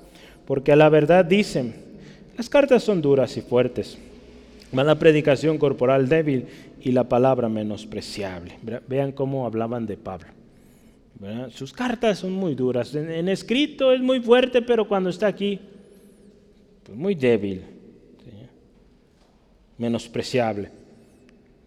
[0.45, 1.73] porque a la verdad dicen,
[2.37, 3.97] las cartas son duras y fuertes
[4.71, 6.45] la predicación corporal débil
[6.81, 8.57] y la palabra menospreciable.
[8.87, 10.27] Vean cómo hablaban de Pablo.
[11.51, 12.95] Sus cartas son muy duras.
[12.95, 15.59] En, escrito es muy fuerte, pero cuando está aquí,
[16.83, 17.63] pues muy débil,
[19.77, 20.69] menospreciable.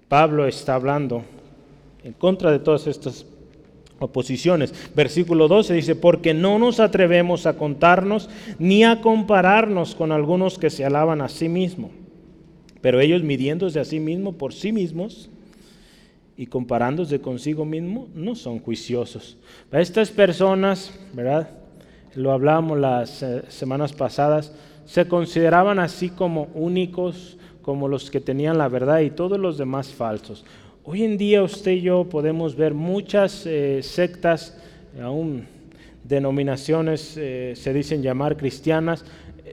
[0.09, 1.25] Pablo está hablando
[2.03, 3.27] en contra de todas estas
[4.01, 4.75] oposiciones.
[4.95, 10.71] Versículo 12 dice, porque no nos atrevemos a contarnos ni a compararnos con algunos que
[10.71, 11.91] se alaban a sí mismos
[12.85, 15.31] pero ellos midiéndose a sí mismos por sí mismos
[16.37, 19.39] y comparándose consigo mismo, no son juiciosos.
[19.73, 21.49] Estas personas, ¿verdad?
[22.15, 24.53] Lo hablamos las eh, semanas pasadas,
[24.85, 29.89] se consideraban así como únicos, como los que tenían la verdad y todos los demás
[29.89, 30.45] falsos.
[30.85, 34.59] Hoy en día usted y yo podemos ver muchas eh, sectas,
[35.03, 35.47] aún
[36.03, 39.07] denominaciones eh, se dicen llamar cristianas,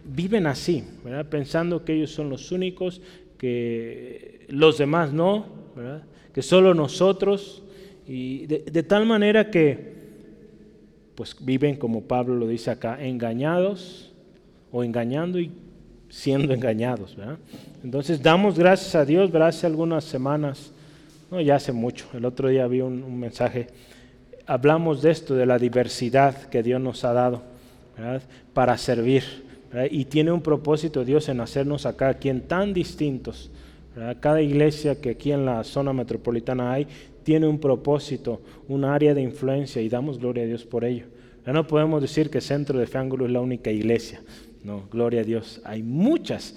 [0.03, 1.25] viven así, ¿verdad?
[1.27, 3.01] pensando que ellos son los únicos
[3.41, 5.47] que los demás no,
[6.32, 7.63] que solo nosotros,
[8.08, 9.95] y de, tal manera que
[11.15, 14.13] pues viven, como Pablo lo dice acá, engañados
[14.71, 15.51] o engañando y
[16.08, 17.17] siendo engañados.
[17.84, 20.71] Entonces damos gracias a Dios, hace algunas semanas,
[21.32, 23.69] no, ya hace mucho, el otro día vi un, mensaje,
[24.45, 27.41] hablamos de esto, de la diversidad que Dios nos ha dado
[28.54, 29.50] para servir.
[29.89, 33.49] Y tiene un propósito Dios en hacernos acá, aquí en tan distintos.
[34.19, 36.88] Cada iglesia que aquí en la zona metropolitana hay,
[37.23, 41.05] tiene un propósito, un área de influencia y damos gloria a Dios por ello.
[41.45, 44.21] No podemos decir que Centro de Fe es la única iglesia.
[44.63, 45.62] No, gloria a Dios.
[45.63, 46.55] Hay muchas,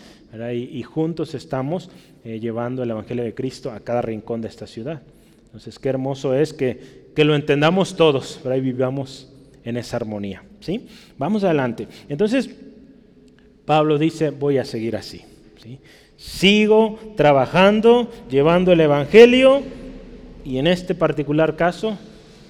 [0.53, 1.91] y, juntos estamos
[2.25, 5.03] eh, llevando el Evangelio de Cristo a cada rincón de esta ciudad.
[5.47, 9.33] Entonces, qué hermoso es que, que lo entendamos todos, y vivamos
[9.65, 10.43] en esa armonía.
[10.61, 10.87] ¿sí?
[11.17, 11.89] Vamos adelante.
[12.09, 12.51] Entonces,
[13.65, 15.23] Pablo dice, voy a seguir así.
[15.63, 15.79] ¿sí?
[16.17, 19.63] Sigo trabajando, llevando el Evangelio,
[20.45, 21.99] y en este particular caso,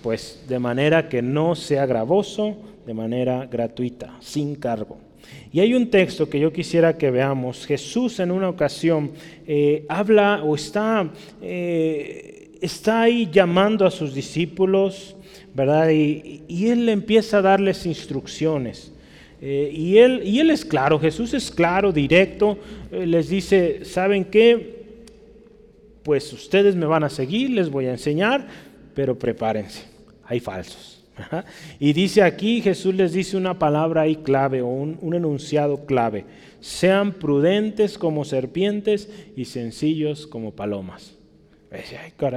[0.03, 4.99] pues de manera que no sea gravoso, de manera gratuita, sin cargo.
[5.53, 7.65] Y hay un texto que yo quisiera que veamos.
[7.67, 9.13] Jesús en una ocasión
[9.47, 11.09] eh, habla o está,
[11.41, 15.17] eh, está ahí llamando a sus discípulos,
[15.55, 15.91] ¿verdad?
[15.91, 18.93] Y, él empieza a darles instrucciones.
[19.47, 22.59] Eh, y, él, y él es claro, Jesús es claro, directo,
[22.91, 24.85] les dice, ¿saben qué?
[26.03, 28.47] Pues ustedes me van a seguir, les voy a enseñar,
[28.95, 29.95] pero prepárense
[30.27, 31.03] hay falsos.
[31.79, 36.25] Y dice aquí, Jesús les dice una palabra ahí clave o un, enunciado clave.
[36.61, 41.15] Sean prudentes como serpientes y sencillos como palomas.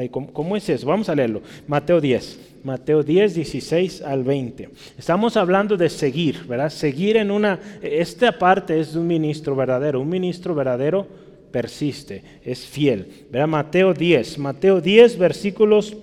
[0.10, 0.88] ¿Cómo, es eso?
[0.88, 1.41] Vamos a leerlo.
[1.67, 2.39] Mateo 10.
[2.63, 4.69] Mateo 10, 16 al 20.
[4.97, 6.69] Estamos hablando de seguir, ¿verdad?
[6.69, 7.60] Seguir en una...
[7.82, 10.02] Esta parte es de un ministro verdadero.
[10.02, 11.08] Un ministro verdadero
[11.52, 13.28] persiste, es fiel.
[13.32, 13.47] ¿verdad?
[13.47, 14.38] Mateo 10.
[14.39, 15.95] Mateo 10, versículos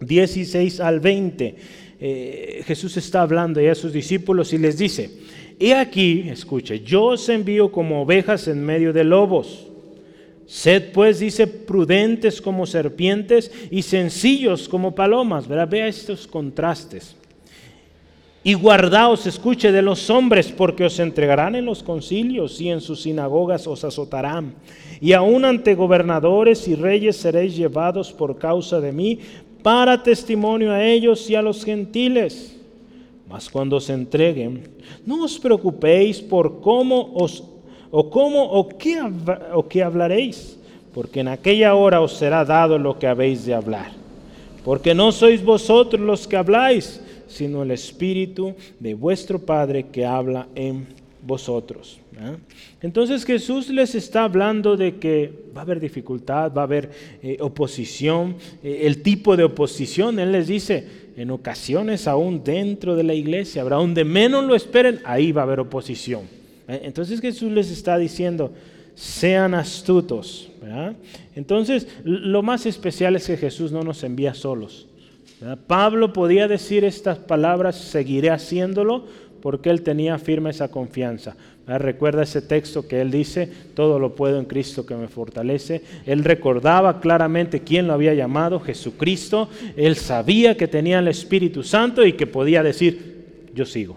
[0.00, 1.56] 16 al 20,
[2.00, 5.10] eh, Jesús está hablando a sus discípulos y les dice,
[5.58, 9.66] he aquí, escuche, yo os envío como ovejas en medio de lobos.
[10.50, 15.46] Sed pues, dice, prudentes como serpientes y sencillos como palomas.
[15.46, 17.14] Vea estos contrastes.
[18.42, 23.02] Y guardaos, escuche, de los hombres, porque os entregarán en los concilios y en sus
[23.02, 24.56] sinagogas os azotarán.
[25.00, 29.20] Y aun ante gobernadores y reyes seréis llevados por causa de mí
[29.62, 32.56] para testimonio a ellos y a los gentiles.
[33.28, 34.68] Mas cuando se entreguen,
[35.06, 37.44] no os preocupéis por cómo os
[37.90, 39.00] o cómo o qué,
[39.52, 40.58] o qué hablaréis,
[40.94, 43.92] porque en aquella hora os será dado lo que habéis de hablar.
[44.64, 50.48] Porque no sois vosotros los que habláis, sino el Espíritu de vuestro Padre que habla
[50.54, 50.86] en
[51.22, 51.98] vosotros.
[52.82, 56.90] Entonces Jesús les está hablando de que va a haber dificultad, va a haber
[57.22, 63.04] eh, oposición, eh, el tipo de oposición, Él les dice, en ocasiones aún dentro de
[63.04, 66.39] la iglesia, habrá donde menos lo esperen, ahí va a haber oposición.
[66.70, 66.80] ¿Eh?
[66.84, 68.52] Entonces Jesús les está diciendo,
[68.94, 70.50] sean astutos.
[71.34, 74.88] Entonces, lo más especial es que Jesús no nos envía solos.
[75.66, 79.06] Pablo podía decir estas palabras, seguiré haciéndolo,
[79.40, 81.34] porque él tenía firme esa confianza.
[81.66, 85.82] Recuerda ese texto que él dice, todo lo puedo en Cristo que me fortalece.
[86.04, 89.48] Él recordaba claramente quién lo había llamado, Jesucristo.
[89.76, 93.96] Él sabía que tenía el Espíritu Santo y que podía decir, yo sigo,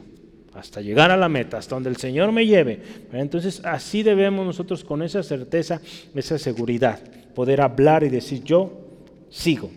[0.55, 2.81] hasta llegar a la meta, hasta donde el Señor me lleve.
[3.11, 5.81] Entonces así debemos nosotros con esa certeza,
[6.13, 6.99] esa seguridad,
[7.33, 8.71] poder hablar y decir, yo
[9.29, 9.71] sigo.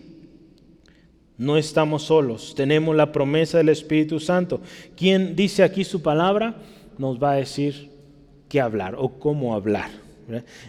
[1.37, 4.59] No estamos solos, tenemos la promesa del Espíritu Santo.
[4.95, 6.55] Quien dice aquí su palabra
[6.97, 7.91] nos va a decir
[8.49, 9.91] qué hablar o cómo hablar.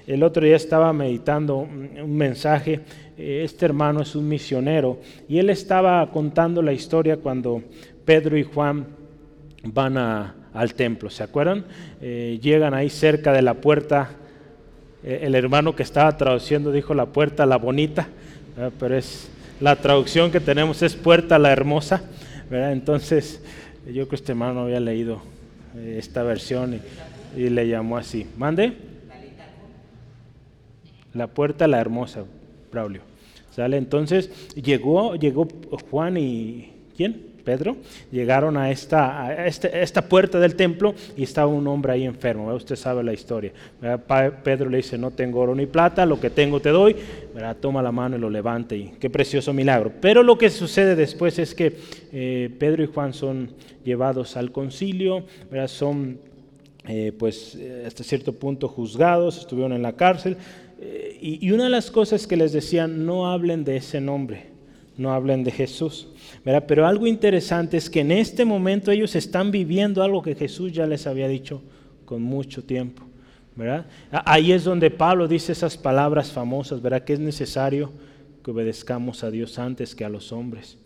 [0.07, 2.81] El otro día estaba meditando un mensaje,
[3.17, 7.63] este hermano es un misionero y él estaba contando la historia cuando
[8.05, 8.87] Pedro y Juan
[9.73, 11.65] van al templo, ¿se acuerdan?
[12.01, 14.11] Eh, llegan ahí cerca de la puerta,
[15.05, 18.09] eh, el hermano que estaba traduciendo dijo la puerta la bonita,
[18.81, 22.03] pero es la traducción que tenemos es puerta la hermosa.
[22.51, 23.43] Entonces,
[23.87, 25.21] yo creo que este hermano había leído
[25.77, 26.81] eh, esta versión
[27.37, 28.27] y, le llamó así.
[28.37, 28.73] ¿Mande?
[31.13, 32.25] La puerta la hermosa,
[32.71, 33.03] Braulio.
[33.51, 33.77] ¿Sale?
[33.77, 35.49] Entonces, llegó, llegó
[35.91, 36.73] Juan y...
[36.97, 37.28] ¿Quién?
[37.49, 37.79] Pedro,
[38.13, 42.53] llegaron a esta, este, esta, puerta del templo y estaba un hombre ahí enfermo.
[42.55, 43.53] Usted sabe la historia.
[44.45, 46.95] Pedro le dice, no tengo oro ni plata, lo que tengo te doy.
[47.59, 49.91] Toma la mano y lo levanta y qué precioso milagro.
[49.99, 51.75] Pero lo que sucede después es que
[52.13, 55.25] eh, Pedro y Juan son llevados al concilio,
[55.69, 56.19] son
[56.87, 60.37] eh, pues eh, hasta cierto punto juzgados, estuvieron en la cárcel.
[61.19, 64.58] y una de las cosas que les decían, no hablen de ese nombre,
[64.99, 66.09] no hablen de Jesús.
[66.67, 70.87] Pero algo interesante es que en este momento ellos están viviendo algo que Jesús ya
[70.87, 71.63] les había dicho
[72.05, 73.05] con mucho tiempo.
[73.57, 73.87] ¿verdad?
[74.13, 77.03] Ahí es donde Pablo dice esas palabras famosas, ¿verdad?
[77.03, 77.91] Que es necesario
[78.45, 80.79] que obedezcamos a Dios antes que a los hombres.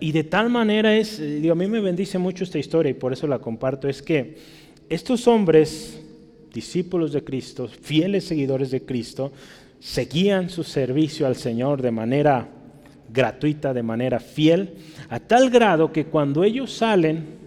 [0.00, 2.94] Y de tal manera es, eh, digo, a mí me bendice mucho esta historia y
[2.94, 4.36] por eso la comparto, es que
[4.90, 5.98] estos hombres,
[6.52, 9.32] discípulos de Cristo, fieles seguidores de Cristo,
[9.78, 12.50] seguían su servicio al Señor de manera
[13.12, 14.74] gratuita, de manera fiel,
[15.08, 17.40] a tal grado que cuando ellos salen,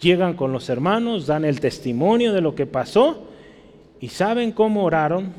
[0.00, 3.28] llegan con los hermanos, dan el testimonio de lo que pasó
[4.00, 5.32] y saben cómo oraron,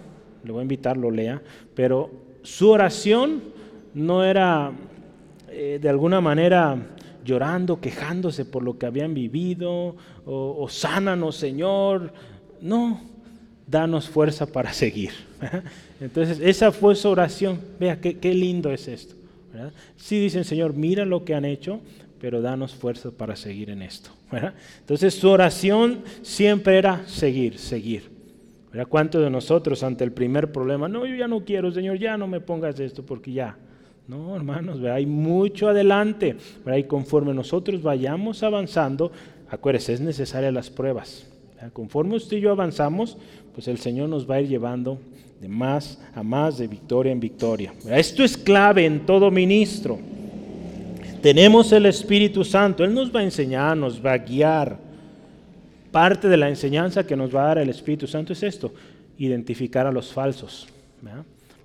[0.43, 1.41] le voy a invitar, lo lea,
[1.75, 2.09] pero
[2.43, 3.41] su oración
[3.93, 4.71] no era
[5.49, 6.77] eh, de alguna manera
[7.23, 12.13] llorando, quejándose por lo que habían vivido, o, sánanos Señor,
[12.61, 13.01] no,
[13.67, 15.11] danos fuerza para seguir.
[15.99, 17.59] Entonces, esa fue su oración.
[17.79, 19.15] Vea, qué, qué lindo es esto.
[19.95, 21.79] Sí dicen, Señor, mira lo que han hecho,
[22.19, 24.11] pero danos fuerza para seguir en esto.
[24.79, 28.09] Entonces, su oración siempre era seguir, seguir.
[28.87, 32.27] ¿Cuántos de nosotros ante el primer problema, no, yo ya no quiero, Señor, ya no
[32.27, 33.57] me pongas esto porque ya.
[34.07, 36.35] No, hermanos, hay mucho adelante.
[36.77, 39.11] Y conforme nosotros vayamos avanzando,
[39.49, 41.27] acuérdense, es necesaria las pruebas.
[41.73, 43.17] Conforme usted y yo avanzamos,
[43.53, 44.99] pues el Señor nos va a ir llevando
[45.39, 47.73] de más a más, de victoria en victoria.
[47.89, 49.97] Esto es clave en todo ministro.
[51.21, 54.77] Tenemos el Espíritu Santo, Él nos va a enseñar, nos va a guiar
[55.91, 58.73] parte de la enseñanza que nos va a dar el Espíritu Santo es esto,
[59.17, 60.67] identificar a los falsos.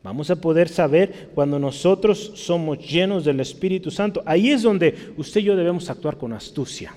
[0.03, 4.23] Vamos a poder saber cuando nosotros somos llenos del Espíritu Santo.
[4.27, 6.95] Ahí es donde usted y yo debemos actuar con astucia,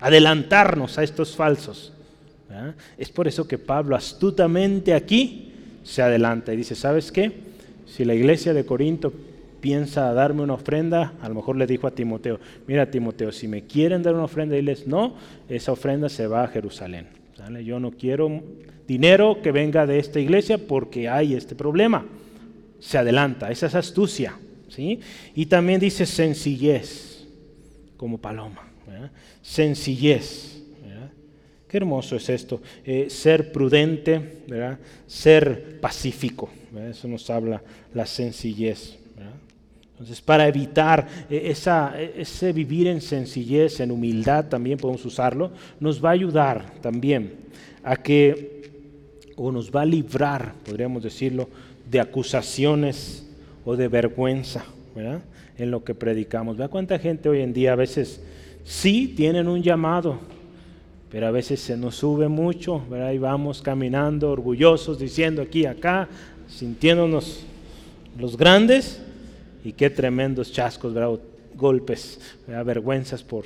[0.00, 1.92] adelantarnos a estos falsos.
[2.96, 7.32] Es por eso que Pablo astutamente aquí se adelanta y dice, ¿sabes qué?
[7.86, 9.12] Si la iglesia de Corinto
[9.60, 13.64] piensa darme una ofrenda, a lo mejor le dijo a Timoteo, mira Timoteo, si me
[13.64, 15.14] quieren dar una ofrenda, diles, no,
[15.48, 17.06] esa ofrenda se va a Jerusalén.
[17.64, 18.42] Yo no quiero
[18.86, 22.04] dinero que venga de esta iglesia porque hay este problema.
[22.80, 24.38] Se adelanta, esa es astucia.
[24.68, 25.00] ¿sí?
[25.34, 27.26] Y también dice sencillez,
[27.96, 28.68] como paloma.
[29.42, 30.47] Sencillez.
[31.68, 32.60] Qué hermoso es esto.
[32.84, 34.42] Eh, ser prudente,
[35.06, 36.48] ser pacífico.
[36.88, 37.62] Eso nos habla
[37.94, 38.98] la sencillez.
[39.98, 45.50] Entonces, para evitar e, esa, e, ese vivir en sencillez, en humildad, también podemos usarlo,
[45.80, 47.32] nos va a ayudar también
[47.82, 48.70] a que,
[49.34, 51.48] o nos va a librar, podríamos decirlo,
[51.90, 53.26] de acusaciones
[53.64, 55.20] o de vergüenza ¿verdad?
[55.56, 56.56] en lo que predicamos.
[56.56, 58.20] Vea cuánta gente hoy en día a veces
[58.62, 60.20] sí tienen un llamado,
[61.10, 63.12] pero a veces se nos sube mucho, ¿verdad?
[63.12, 66.08] y vamos caminando orgullosos, diciendo aquí, acá,
[66.48, 67.44] sintiéndonos
[68.18, 69.00] los grandes
[69.64, 71.18] y qué tremendos chascos, ¿verdad?
[71.54, 73.44] golpes, vergüenzas por,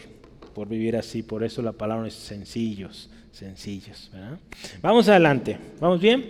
[0.55, 1.22] por vivir así.
[1.22, 4.11] Por eso la palabra es sencillos, sencillos.
[4.81, 5.59] Vamos adelante.
[5.81, 6.25] ¿Vamos bien?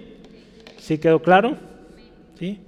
[0.78, 1.56] ¿Sí quedó claro?
[2.38, 2.58] ¿Sí?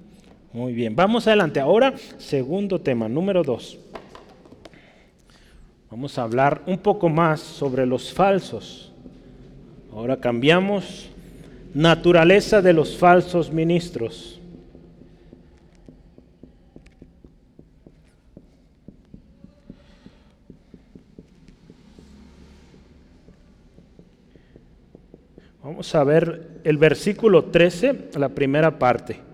[0.53, 0.95] Muy bien.
[0.95, 1.61] Vamos adelante.
[1.61, 3.79] Ahora, segundo tema, número dos.
[5.95, 8.91] Vamos a hablar un poco más sobre los falsos.
[9.93, 11.09] Ahora cambiamos
[11.73, 14.41] naturaleza de los falsos ministros.
[25.63, 29.34] Vamos a ver el versículo 13, la primera parte.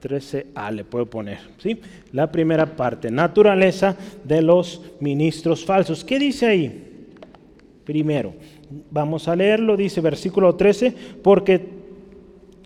[0.00, 1.80] 13a le puedo poner, ¿sí?
[2.12, 6.04] La primera parte, naturaleza de los ministros falsos.
[6.04, 6.82] ¿Qué dice ahí?
[7.84, 8.34] Primero,
[8.90, 11.68] vamos a leerlo, dice versículo 13, porque,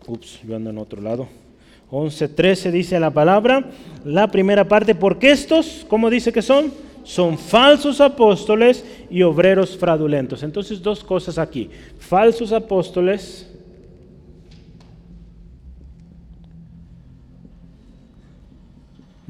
[0.07, 1.29] ups, yo ando en otro lado.
[1.91, 3.69] 11, 13 dice la palabra,
[4.05, 6.73] la primera parte, porque estos, ¿cómo dice que son?
[7.03, 10.43] son falsos apóstoles y obreros fraudulentos.
[10.43, 11.71] Entonces, dos cosas aquí.
[11.99, 13.50] Falsos apóstoles.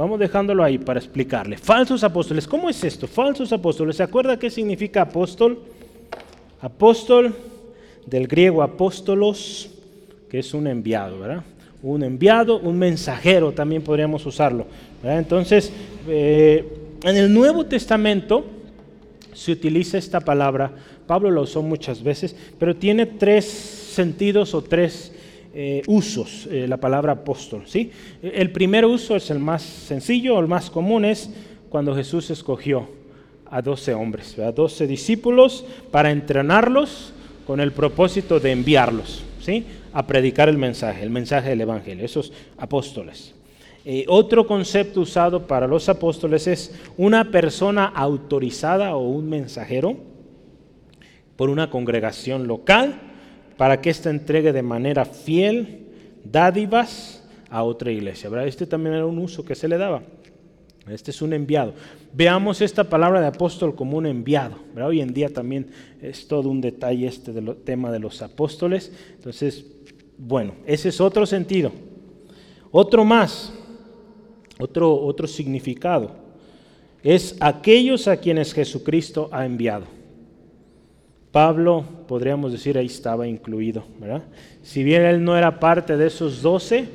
[0.00, 1.58] Vamos dejándolo ahí para explicarle.
[1.58, 2.48] Falsos apóstoles.
[2.48, 3.06] ¿Cómo es esto?
[3.06, 3.96] Falsos apóstoles.
[3.96, 5.58] ¿Se acuerda qué significa apóstol?
[6.62, 7.34] Apóstol,
[8.06, 9.68] del griego apóstolos,
[10.30, 11.42] que es un enviado, ¿verdad?
[11.82, 14.64] Un enviado, un mensajero, también podríamos usarlo.
[15.04, 15.70] Entonces,
[16.08, 16.64] eh,
[17.02, 18.46] en el Nuevo Testamento
[19.34, 20.72] se utiliza esta palabra,
[21.06, 25.12] Pablo la usó muchas veces, pero tiene tres sentidos o tres
[25.52, 27.64] eh, usos eh, la palabra apóstol.
[27.66, 27.90] ¿sí?
[28.22, 31.30] El primer uso es el más sencillo, el más común, es
[31.68, 32.88] cuando Jesús escogió
[33.46, 37.12] a doce hombres, a doce discípulos, para entrenarlos
[37.46, 39.64] con el propósito de enviarlos ¿sí?
[39.92, 43.34] a predicar el mensaje, el mensaje del Evangelio, esos apóstoles.
[43.84, 49.96] Eh, otro concepto usado para los apóstoles es una persona autorizada o un mensajero
[51.36, 53.09] por una congregación local
[53.60, 55.84] para que ésta entregue de manera fiel
[56.24, 58.30] dádivas a otra iglesia.
[58.30, 58.48] ¿verdad?
[58.48, 60.02] Este también era un uso que se le daba.
[60.88, 61.74] Este es un enviado.
[62.14, 64.56] Veamos esta palabra de apóstol como un enviado.
[64.82, 65.66] Hoy en día también
[66.00, 68.94] es todo un detalle este del tema de los apóstoles.
[69.16, 69.66] Entonces,
[70.16, 71.70] bueno, ese es otro sentido.
[72.70, 73.52] Otro más,
[74.58, 76.12] otro, otro significado,
[77.02, 79.99] es aquellos a quienes Jesucristo ha enviado.
[81.32, 83.84] Pablo, podríamos decir, ahí estaba incluido.
[83.98, 84.22] ¿verdad?
[84.62, 86.88] Si bien él no era parte de esos doce,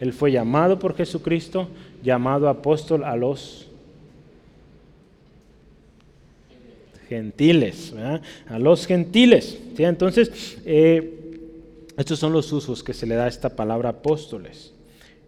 [0.00, 1.68] él fue llamado por Jesucristo,
[2.02, 3.68] llamado apóstol a los
[7.08, 7.92] gentiles,
[8.48, 9.58] a los gentiles.
[9.76, 11.16] Entonces, eh,
[11.96, 14.72] estos son los usos que se le da a esta palabra apóstoles.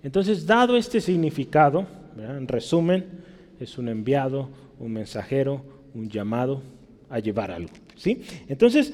[0.02, 3.04] Entonces, dado este significado, en resumen,
[3.60, 5.62] es un enviado, un mensajero,
[5.94, 6.62] un llamado
[7.10, 7.72] a llevar algo.
[8.48, 8.92] Entonces,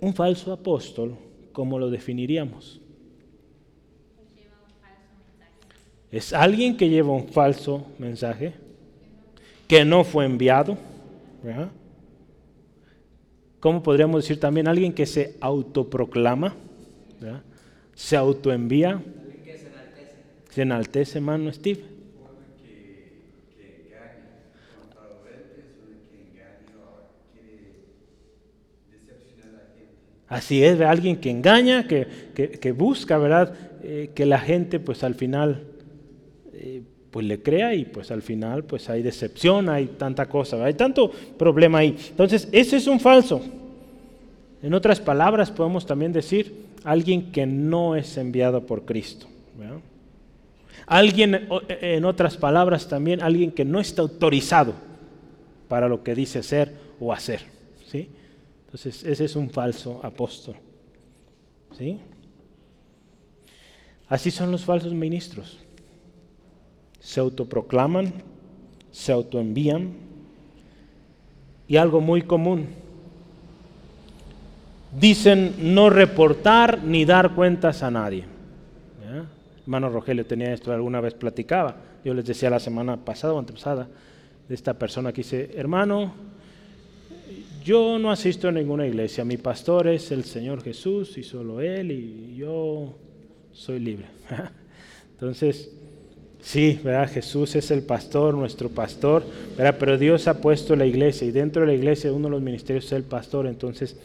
[0.00, 1.16] un falso apóstol,
[1.52, 2.80] ¿cómo lo definiríamos?
[6.10, 8.52] Es alguien que lleva un falso mensaje,
[9.66, 10.76] que no fue enviado.
[13.60, 16.54] ¿Cómo podríamos decir también alguien que se autoproclama?
[17.94, 19.00] Se autoenvía.
[20.50, 21.91] Se enaltece, hermano Steve.
[30.32, 33.52] Así es, alguien que engaña, que, busca, ¿verdad?
[33.82, 35.64] Eh, que la gente pues al final
[36.54, 36.80] eh,
[37.10, 41.10] pues le crea y pues al final pues hay decepción, hay tanta cosa, hay tanto
[41.36, 41.98] problema ahí.
[42.08, 43.42] Entonces, ese es un falso.
[44.62, 49.26] En otras palabras, podemos también decir alguien que no es enviado por Cristo.
[50.86, 54.72] Alguien, en otras palabras también, alguien que no está autorizado
[55.68, 57.42] para lo que dice ser o hacer.
[57.86, 58.08] ¿sí?
[58.72, 60.56] Entonces, ese es un falso apóstol.
[61.76, 62.00] ¿sí?
[64.08, 65.58] Así son los falsos ministros
[67.02, 68.12] se autoproclaman,
[68.92, 69.92] se autoenvían
[71.66, 72.68] y algo muy común.
[74.98, 78.24] Dicen no reportar ni dar cuentas a nadie.
[79.62, 81.76] Hermano Rogelio tenía esto, alguna vez platicaba.
[82.04, 83.88] Yo les decía la semana pasada o antepasada
[84.48, 86.12] de esta persona que dice, hermano,
[87.64, 91.90] yo no asisto a ninguna iglesia, mi pastor es el Señor Jesús y solo Él
[91.90, 92.94] y yo
[93.52, 94.06] soy libre.
[95.14, 95.70] Entonces,
[96.42, 97.08] Sí, ¿verdad?
[97.08, 99.22] Jesús es el pastor, nuestro pastor,
[99.56, 99.76] ¿verdad?
[99.78, 102.86] pero Dios ha puesto la iglesia y dentro de la iglesia uno de los ministerios
[102.86, 103.46] es el pastor.
[103.46, 103.96] Entonces,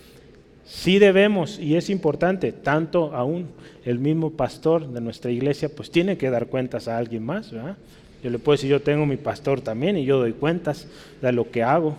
[0.64, 3.48] sí debemos, y es importante, tanto aún
[3.86, 7.52] el mismo pastor de nuestra iglesia, pues tiene que dar cuentas a alguien más.
[7.52, 7.76] ¿verdad?
[8.24, 10.88] Yo le puedo decir, yo tengo mi pastor también y yo doy cuentas
[11.24, 11.98] de lo que hago.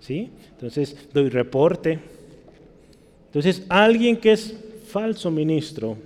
[0.00, 0.30] ¿Sí?
[0.52, 1.98] Entonces, doy reporte.
[3.26, 4.54] Entonces, alguien que es
[4.88, 5.96] falso ministro,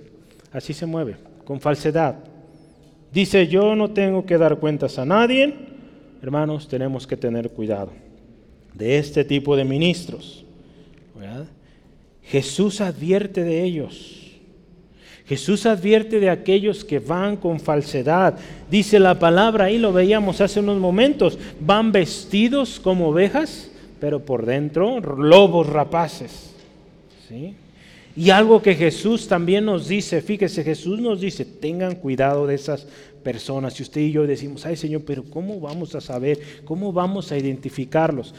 [0.51, 1.15] así se mueve,
[1.45, 2.15] con falsedad
[3.11, 5.53] Dice, yo no tengo que dar cuentas a nadie.
[6.21, 7.91] Hermanos, tenemos que tener cuidado
[8.73, 10.45] de este tipo de ministros.
[12.23, 14.17] Jesús advierte de ellos.
[15.25, 18.37] Jesús advierte de aquellos que van con falsedad.
[18.69, 23.70] Dice la palabra, ahí lo veíamos hace unos momentos, van vestidos como ovejas,
[24.01, 26.55] pero por dentro lobos rapaces.
[27.29, 27.53] ¿Sí?
[28.15, 32.87] Y algo que Jesús también nos dice, fíjese, Jesús nos dice, tengan cuidado de esas
[33.23, 33.79] personas.
[33.79, 36.39] Y usted y yo decimos, ay Señor, pero ¿cómo vamos a saber?
[36.65, 38.33] ¿Cómo vamos a identificarlos?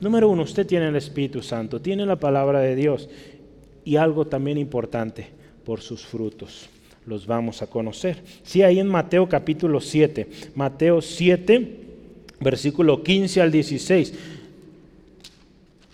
[0.00, 3.10] Número uno, usted tiene el Espíritu Santo, tiene la palabra de Dios.
[3.84, 5.26] Y algo también importante,
[5.64, 6.70] por sus frutos
[7.06, 8.22] los vamos a conocer.
[8.44, 11.80] Sí, ahí en Mateo capítulo 7, Mateo 7,
[12.40, 14.14] versículo 15 al 16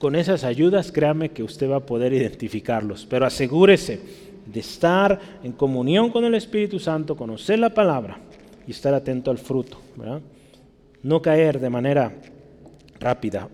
[0.01, 4.01] con esas ayudas, créame que usted va a poder identificarlos, pero asegúrese
[4.47, 8.19] de estar en comunión con el Espíritu Santo, conocer la palabra
[8.67, 9.79] y estar atento al fruto,
[11.03, 12.15] No caer de manera
[12.99, 13.51] rápida.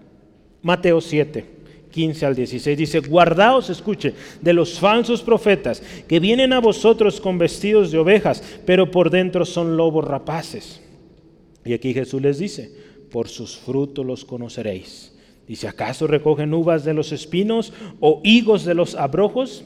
[0.62, 1.44] Mateo 7,
[1.90, 7.38] 15 al 16 dice, guardaos, escuche, de los falsos profetas que vienen a vosotros con
[7.38, 10.80] vestidos de ovejas, pero por dentro son lobos rapaces.
[11.64, 12.70] Y aquí Jesús les dice,
[13.10, 15.15] por sus frutos los conoceréis.
[15.46, 19.64] Dice, ¿acaso recogen uvas de los espinos o higos de los abrojos?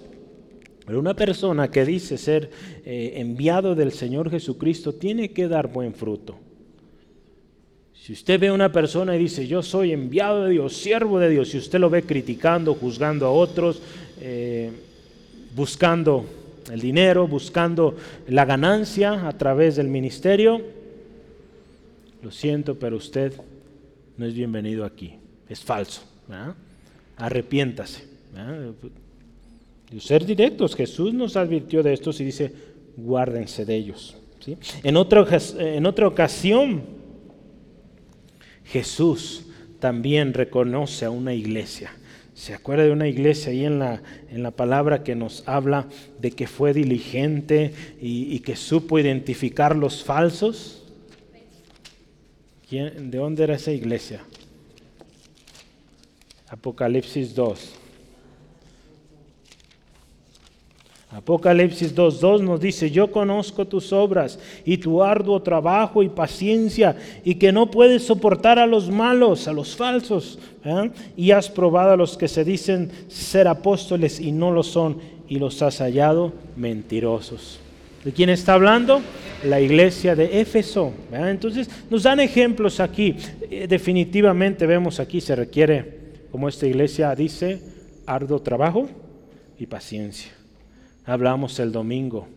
[0.85, 2.51] Pero una persona que dice ser
[2.85, 6.37] eh, enviado del Señor Jesucristo tiene que dar buen fruto.
[7.95, 11.31] Si usted ve a una persona y dice, yo soy enviado de Dios, siervo de
[11.31, 13.81] Dios, si usted lo ve criticando, juzgando a otros,
[14.21, 14.71] eh,
[15.55, 16.27] buscando
[16.71, 17.95] el dinero, buscando
[18.29, 20.61] la ganancia a través del ministerio,
[22.23, 23.33] lo siento, pero usted
[24.19, 25.21] no es bienvenido aquí
[25.51, 26.03] es falso.
[27.17, 28.09] Arrepiéntase.
[29.93, 32.53] Y ser directos, Jesús nos advirtió de estos y dice,
[32.97, 34.17] guárdense de ellos.
[34.83, 35.27] En, otra,
[35.59, 36.83] en otra ocasión,
[38.65, 39.47] Jesús
[39.81, 41.93] también reconoce a una iglesia.
[42.35, 45.89] ¿Se acuerda de una iglesia ahí en la, en la palabra que nos habla
[46.21, 50.85] de que fue diligente y, que supo identificar los falsos?
[52.71, 54.23] ¿De dónde era esa iglesia?
[56.51, 57.81] Apocalipsis 2.
[61.13, 67.35] Apocalipsis 2.2 nos dice, yo conozco tus obras y tu arduo trabajo y paciencia y
[67.35, 70.39] que no puedes soportar a los malos, a los falsos,
[71.17, 74.99] y has probado a los que se dicen ser apóstoles y no lo son
[75.29, 77.59] y los has hallado mentirosos.
[78.05, 79.03] ¿De quién está hablando?
[79.45, 80.93] La iglesia de Éfeso.
[81.13, 83.17] Entonces nos dan ejemplos aquí.
[83.51, 86.00] Eh, definitivamente vemos aquí se requiere,
[86.31, 87.61] como esta iglesia dice,
[88.07, 88.89] arduo trabajo
[89.59, 90.41] y paciencia
[91.11, 92.29] hablamos el domingo,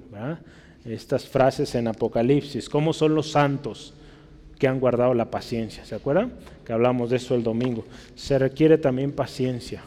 [0.85, 3.93] estas frases en Apocalipsis, cómo son los santos
[4.57, 6.33] que han guardado la paciencia, ¿se acuerdan?
[6.65, 7.85] Que hablamos de eso el domingo.
[8.15, 9.83] Se requiere también paciencia,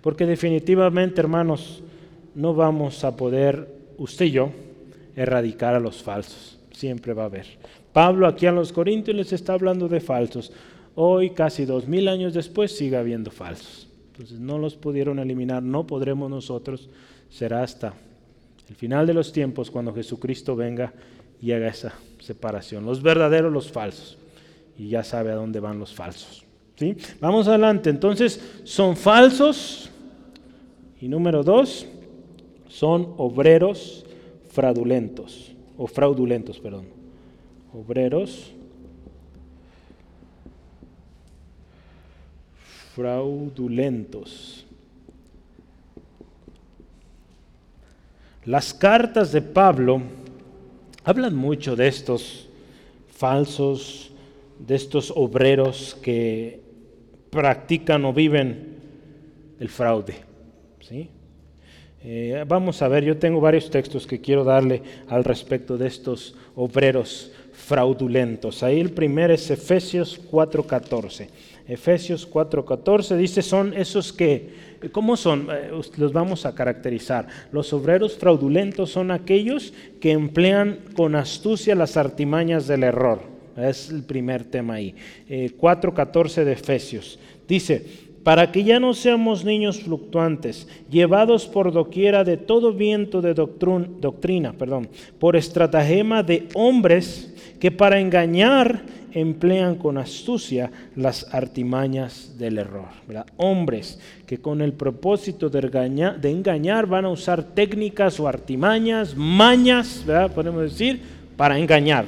[0.00, 1.82] porque definitivamente, hermanos,
[2.34, 3.68] no vamos a poder,
[3.98, 4.50] usted y yo,
[5.16, 7.46] erradicar a los falsos, siempre va a haber.
[7.92, 10.52] Pablo aquí a los Corintios les está hablando de falsos.
[10.94, 13.88] Hoy, casi dos mil años después, sigue habiendo falsos.
[14.12, 16.88] Entonces no los pudieron eliminar, no podremos nosotros
[17.30, 17.94] será hasta
[18.68, 20.92] el final de los tiempos cuando Jesucristo venga
[21.40, 22.84] y haga esa separación.
[22.84, 24.18] Los verdaderos, los falsos.
[24.78, 26.44] Y ya sabe a dónde van los falsos.
[26.76, 26.96] ¿sí?
[27.20, 27.90] Vamos adelante.
[27.90, 29.90] Entonces, son falsos.
[31.00, 31.86] Y número dos,
[32.68, 34.06] son obreros
[34.50, 35.52] fraudulentos.
[35.76, 36.84] O fraudulentos, perdón.
[37.74, 38.52] Obreros
[42.94, 44.66] fraudulentos.
[48.44, 50.02] Las cartas de Pablo
[51.04, 52.48] hablan mucho de estos
[53.14, 54.12] falsos,
[54.58, 56.60] de estos obreros que
[57.30, 58.76] practican o viven
[59.60, 60.16] el fraude.
[60.80, 61.08] ¿sí?
[62.02, 66.34] Eh, vamos a ver, yo tengo varios textos que quiero darle al respecto de estos
[66.56, 68.62] obreros fraudulentos.
[68.64, 71.28] Ahí el primero es Efesios 4:14.
[71.66, 75.48] Efesios 4:14 dice, son esos que ¿Cómo son?
[75.52, 77.28] Eh, los vamos a caracterizar.
[77.52, 83.20] Los obreros fraudulentos son aquellos que emplean con astucia las artimañas del error.
[83.56, 84.94] Es el primer tema ahí.
[85.28, 87.18] 4.14 eh, de Efesios.
[87.46, 87.84] Dice,
[88.24, 94.52] para que ya no seamos niños fluctuantes, llevados por doquiera de todo viento de doctrina,
[94.52, 94.88] perdón,
[95.18, 98.82] por estratagema de hombres que para engañar
[99.14, 102.88] emplean con astucia las artimañas del error.
[103.36, 110.04] Hombres que con el propósito de engañar, van a usar técnicas o artimañas, mañas,
[110.34, 111.00] podemos decir,
[111.36, 112.06] para engañar.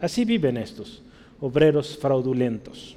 [0.00, 1.02] Así viven estos
[1.40, 2.96] obreros fraudulentos.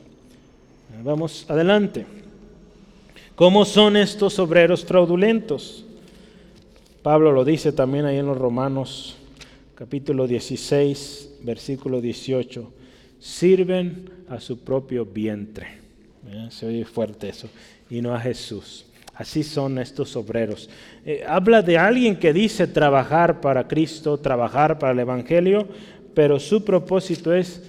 [1.03, 2.05] Vamos adelante.
[3.35, 5.85] ¿Cómo son estos obreros fraudulentos?
[7.03, 9.17] Pablo lo dice también ahí en los Romanos
[9.75, 12.84] capítulo 16, versículo 18
[13.25, 15.79] sirven a su propio vientre.
[16.27, 16.47] ¿Eh?
[16.51, 17.49] Se oye fuerte eso.
[17.89, 18.85] Y no a Jesús.
[19.15, 20.69] Así son estos obreros.
[21.05, 25.67] Eh, habla de alguien que dice trabajar para Cristo, trabajar para el Evangelio,
[26.13, 27.63] pero su propósito es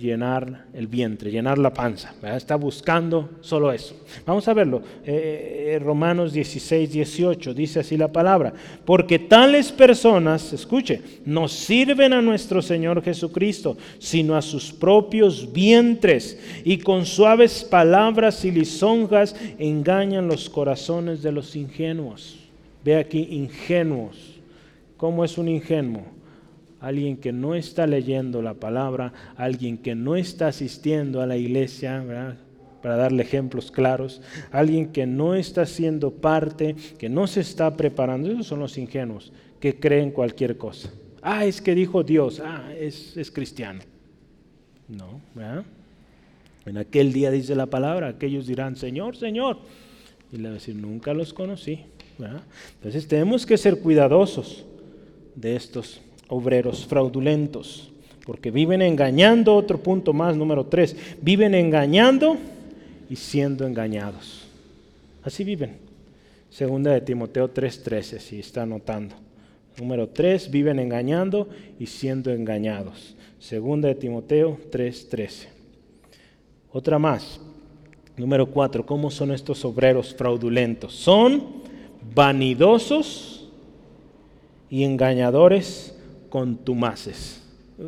[0.00, 2.14] llenar el vientre, llenar la panza.
[2.34, 3.94] Está buscando solo eso.
[4.24, 4.82] Vamos a verlo.
[5.04, 8.52] Eh, eh, Romanos 16, 18 dice así la palabra.
[8.84, 16.38] Porque tales personas, escuche, no sirven a nuestro Señor Jesucristo, sino a sus propios vientres.
[16.64, 22.38] Y con suaves palabras y lisonjas engañan los corazones de los ingenuos.
[22.82, 24.40] Ve aquí, ingenuos.
[24.96, 26.19] ¿Cómo es un ingenuo?
[26.80, 32.36] Alguien que no está leyendo la palabra, alguien que no está asistiendo a la iglesia,
[32.82, 38.30] para darle ejemplos claros, alguien que no está siendo parte, que no se está preparando,
[38.30, 40.90] esos son los ingenuos, que creen cualquier cosa.
[41.22, 43.80] Ah, es que dijo Dios, ah, es, es cristiano.
[44.88, 45.64] No, ¿verdad?
[46.64, 49.58] En aquel día dice la palabra, aquellos dirán, Señor, Señor.
[50.32, 51.80] Y le va a decir, nunca los conocí.
[52.74, 54.64] Entonces tenemos que ser cuidadosos
[55.34, 56.00] de estos
[56.30, 57.90] obreros fraudulentos,
[58.24, 62.38] porque viven engañando, otro punto más, número tres, viven engañando
[63.10, 64.46] y siendo engañados.
[65.22, 65.76] Así viven.
[66.48, 69.16] Segunda de Timoteo 3:13, si está anotando.
[69.78, 73.16] Número tres, viven engañando y siendo engañados.
[73.38, 75.48] Segunda de Timoteo 3:13.
[76.72, 77.40] Otra más.
[78.16, 80.94] Número cuatro, ¿cómo son estos obreros fraudulentos?
[80.94, 81.42] Son
[82.14, 83.48] vanidosos
[84.68, 85.96] y engañadores
[86.30, 87.42] contumaces.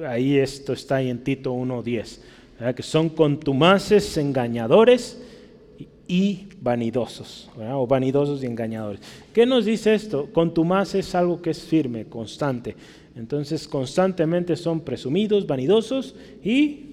[0.06, 5.18] Ahí esto está en Tito 1.10, que son contumaces, engañadores
[6.08, 9.00] y vanidosos, o vanidosos y engañadores.
[9.32, 10.28] ¿Qué nos dice esto?
[10.32, 12.76] Contumaz es algo que es firme, constante.
[13.16, 16.86] Entonces constantemente son presumidos, vanidosos y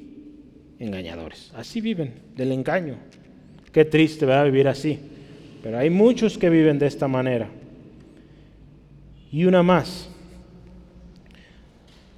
[0.80, 1.52] engañadores.
[1.56, 2.96] Así viven, del engaño.
[3.72, 5.00] Qué triste a vivir así.
[5.64, 7.50] Pero hay muchos que viven de esta manera.
[9.32, 10.09] Y una más.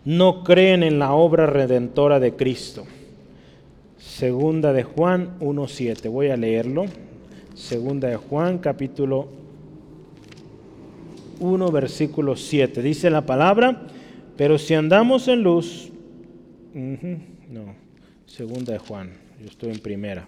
[0.03, 2.85] No creen en la obra redentora de Cristo.
[3.97, 6.09] Segunda de Juan 1.7.
[6.09, 6.85] Voy a leerlo.
[7.53, 9.27] Segunda de Juan capítulo
[11.41, 12.81] 1 versículo 7.
[12.81, 13.81] Dice la palabra,
[14.37, 15.91] pero si andamos en luz,
[16.73, 17.75] no,
[18.25, 20.27] segunda de Juan, yo estoy en primera.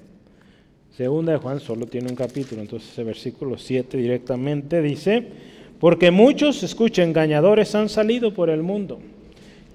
[0.92, 5.28] Segunda de Juan solo tiene un capítulo, entonces el versículo 7 directamente dice,
[5.80, 9.00] porque muchos, escucha, engañadores han salido por el mundo,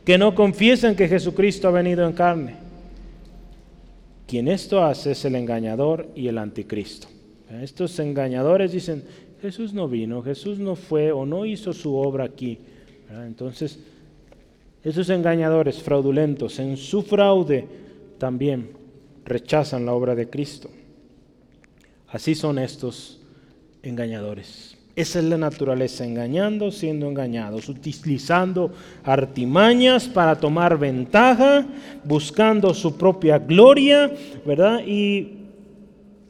[0.09, 2.55] que no confiesan que Jesucristo ha venido en carne.
[4.27, 7.09] Quien esto hace es el engañador y el anticristo.
[7.61, 9.05] Estos engañadores dicen,
[9.43, 12.59] Jesús no vino, Jesús no fue o no hizo su obra aquí.
[13.27, 13.81] Entonces,
[14.83, 17.67] esos engañadores fraudulentos en su fraude
[18.17, 18.71] también
[19.27, 20.71] rechazan la obra de Cristo.
[22.09, 23.21] Así son estos
[23.83, 24.78] engañadores.
[24.99, 28.73] Esa es la naturaleza, engañando, siendo engañados, utilizando
[29.05, 31.65] artimañas para tomar ventaja,
[32.03, 34.13] buscando su propia gloria,
[34.45, 34.81] ¿verdad?
[34.85, 35.35] Y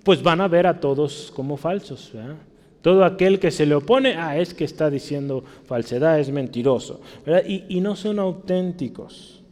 [0.05, 2.11] pues van a ver a todos como falsos.
[2.13, 2.37] ¿verdad?
[2.83, 7.01] Todo aquel que se le opone, ah, es que está diciendo falsedad, es mentiroso.
[7.25, 7.45] ¿verdad?
[7.49, 9.43] Y, y no son auténticos,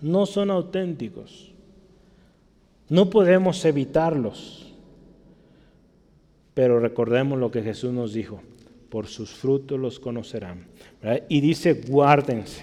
[0.00, 1.52] no son auténticos.
[2.88, 4.72] No podemos evitarlos.
[6.54, 8.40] Pero recordemos lo que Jesús nos dijo,
[8.92, 10.66] por sus frutos los conocerán.
[11.30, 12.62] Y dice, guárdense.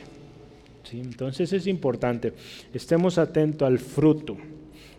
[0.84, 1.00] ¿Sí?
[1.00, 2.34] Entonces es importante,
[2.72, 4.38] estemos atentos al fruto,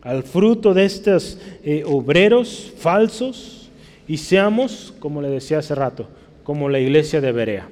[0.02, 3.70] al fruto de estos eh, obreros falsos
[4.08, 6.08] y seamos, como le decía hace rato,
[6.42, 7.70] como la iglesia de Berea.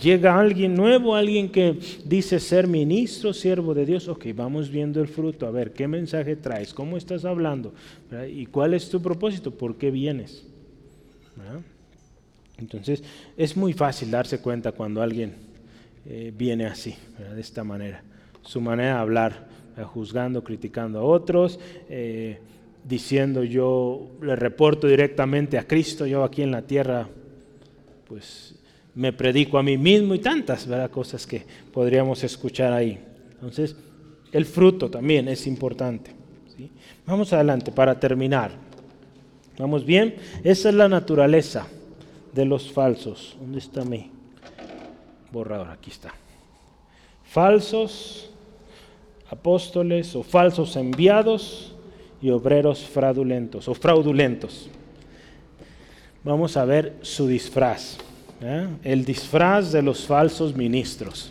[0.00, 4.06] Llega alguien nuevo, alguien que dice ser ministro, siervo de Dios.
[4.06, 5.48] Ok, vamos viendo el fruto.
[5.48, 6.72] A ver, ¿qué mensaje traes?
[6.72, 7.74] ¿Cómo estás hablando?
[8.30, 9.50] ¿Y cuál es tu propósito?
[9.50, 10.46] ¿Por qué vienes?
[12.58, 13.02] Entonces,
[13.36, 15.34] es muy fácil darse cuenta cuando alguien
[16.06, 16.94] eh, viene así,
[17.34, 18.02] de esta manera.
[18.42, 19.46] Su manera de hablar,
[19.82, 22.38] juzgando, criticando a otros, eh,
[22.84, 27.08] diciendo yo le reporto directamente a Cristo, yo aquí en la tierra,
[28.06, 28.54] pues
[28.94, 33.00] me predico a mí mismo y tantas cosas que podríamos escuchar ahí.
[33.32, 33.74] Entonces,
[34.30, 36.12] el fruto también es importante.
[37.06, 38.52] Vamos adelante para terminar.
[39.58, 40.16] ¿Vamos bien?
[40.44, 41.66] Esa es la naturaleza
[42.34, 43.36] de los falsos.
[43.40, 44.10] ¿Dónde está mi
[45.30, 45.68] borrador?
[45.70, 46.14] Aquí está.
[47.24, 48.30] Falsos
[49.30, 51.74] apóstoles o falsos enviados
[52.20, 54.68] y obreros fraudulentos o fraudulentos.
[56.22, 57.98] Vamos a ver su disfraz.
[58.44, 58.66] ¿eh?
[58.82, 61.30] el disfraz de los falsos ministros.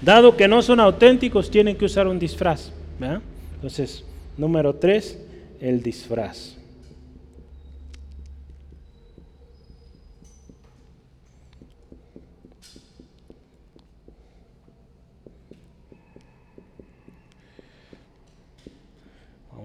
[0.00, 2.72] Dado que no son auténticos, tienen que usar un disfraz.
[3.54, 4.04] Entonces,
[4.36, 5.18] número tres,
[5.60, 6.56] el disfraz.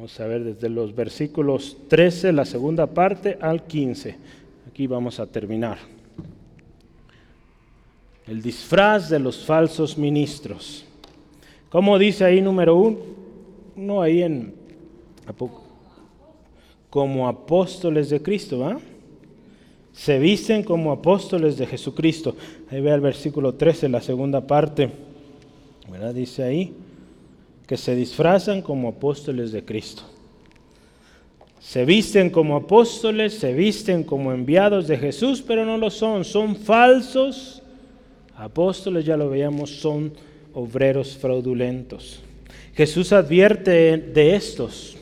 [0.07, 4.15] Vamos a ver desde los versículos 13, la segunda parte, al 15.
[4.69, 5.79] Aquí vamos a terminar.
[8.25, 10.85] El disfraz de los falsos ministros.
[11.69, 12.99] ¿Cómo dice ahí número uno?
[13.75, 14.53] No, ahí en...
[16.89, 18.79] Como apóstoles de Cristo, ¿va?
[19.91, 22.33] Se visten como apóstoles de Jesucristo.
[22.71, 24.89] Ahí ve el versículo 13, la segunda parte.
[25.91, 26.13] ¿Verdad?
[26.13, 26.73] Dice ahí
[27.68, 30.03] que se disfrazan como apóstoles de Cristo.
[31.59, 36.55] Se visten como apóstoles, se visten como enviados de Jesús, pero no lo son, son
[36.55, 37.61] falsos
[38.38, 40.13] apóstoles, ya lo veíamos, son
[40.53, 42.22] obreros fraudulentos.
[42.74, 44.95] Jesús advierte de estos.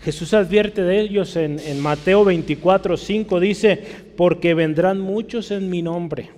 [0.00, 3.82] Jesús advierte de ellos en, en Mateo 24, 5, dice,
[4.16, 6.30] porque vendrán muchos en mi nombre,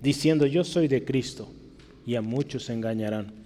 [0.00, 1.48] diciendo yo soy de Cristo,
[2.06, 3.45] y a muchos engañarán.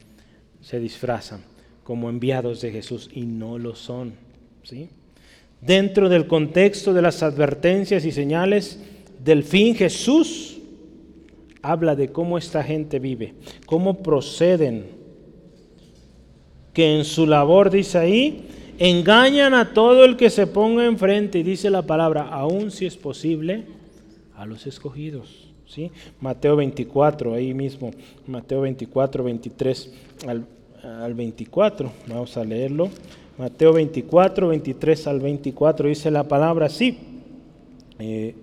[0.61, 1.43] Se disfrazan
[1.83, 4.13] como enviados de Jesús y no lo son.
[4.63, 4.89] ¿sí?
[5.61, 8.81] Dentro del contexto de las advertencias y señales
[9.23, 10.59] del fin, Jesús
[11.63, 13.35] habla de cómo esta gente vive,
[13.67, 14.87] cómo proceden,
[16.73, 18.47] que en su labor, dice ahí,
[18.79, 22.97] engañan a todo el que se ponga enfrente, y dice la palabra, aún si es
[22.97, 23.67] posible,
[24.35, 25.50] a los escogidos.
[25.71, 25.91] ¿Sí?
[26.21, 27.93] Mateo 24, ahí mismo,
[28.27, 29.93] Mateo 24, 23
[30.27, 30.45] al,
[30.83, 32.91] al 24, vamos a leerlo.
[33.39, 36.99] Mateo 24, 23 al 24 dice la palabra así.
[37.99, 38.35] Eh,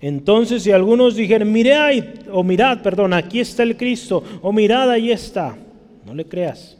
[0.00, 1.92] entonces, si algunos dijeran, mirad,
[2.32, 5.56] o mirad, perdón, aquí está el Cristo, o mirad, ahí está,
[6.04, 6.75] no le creas.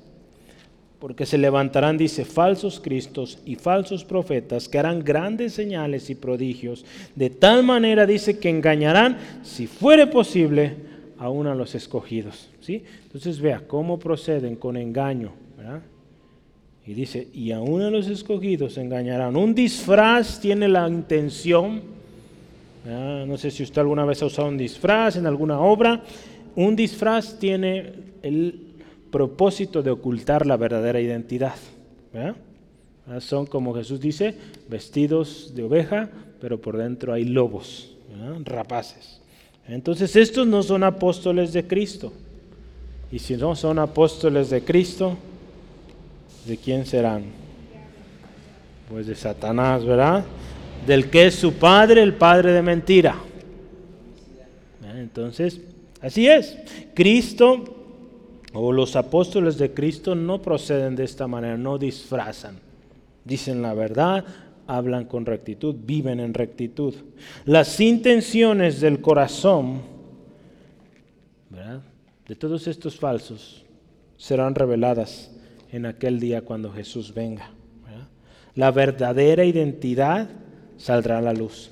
[0.98, 6.84] Porque se levantarán, dice, falsos cristos y falsos profetas que harán grandes señales y prodigios.
[7.14, 10.74] De tal manera, dice, que engañarán, si fuere posible,
[11.18, 12.48] aún a los escogidos.
[12.60, 12.82] ¿sí?
[13.04, 15.32] Entonces, vea cómo proceden con engaño.
[16.86, 19.36] Y dice, y aún a los escogidos engañarán.
[19.36, 21.82] Un disfraz tiene la intención,
[22.84, 26.02] no sé si usted alguna vez ha usado un disfraz en alguna obra,
[26.54, 27.92] un disfraz tiene
[28.22, 28.65] el
[29.10, 31.56] propósito de ocultar la verdadera identidad.
[33.20, 34.34] Son, como Jesús dice,
[34.68, 37.96] vestidos de oveja, pero por dentro hay lobos,
[38.44, 39.20] rapaces.
[39.68, 42.12] Entonces estos no son apóstoles de Cristo.
[43.10, 45.16] Y si no son apóstoles de Cristo,
[46.46, 47.24] ¿de quién serán?
[48.88, 50.24] Pues de Satanás, ¿verdad?
[50.86, 53.16] Del que es su padre, el padre de mentira.
[54.96, 55.60] Entonces,
[56.00, 56.56] así es.
[56.94, 57.75] Cristo
[58.56, 62.58] o los apóstoles de Cristo no proceden de esta manera, no disfrazan.
[63.24, 64.24] Dicen la verdad,
[64.66, 66.94] hablan con rectitud, viven en rectitud.
[67.44, 69.80] Las intenciones del corazón
[72.28, 73.64] de todos estos falsos
[74.16, 75.30] serán reveladas
[75.70, 77.50] en aquel día cuando Jesús venga.
[78.54, 80.28] La verdadera identidad
[80.78, 81.70] saldrá a la luz.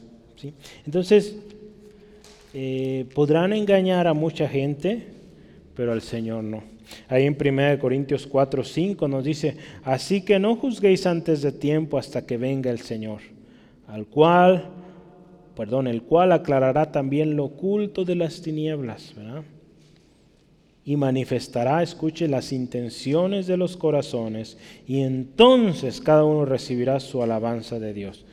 [0.84, 1.36] Entonces,
[2.52, 5.06] eh, podrán engañar a mucha gente,
[5.74, 6.73] pero al Señor no.
[7.08, 11.98] Ahí en 1 Corintios 4, 5 nos dice, así que no juzguéis antes de tiempo
[11.98, 13.20] hasta que venga el Señor,
[13.86, 14.70] al cual,
[15.56, 19.14] perdón, el cual aclarará también lo oculto de las tinieblas,
[20.84, 27.78] y manifestará, escuche, las intenciones de los corazones y entonces cada uno recibirá su alabanza
[27.78, 28.26] de Dios.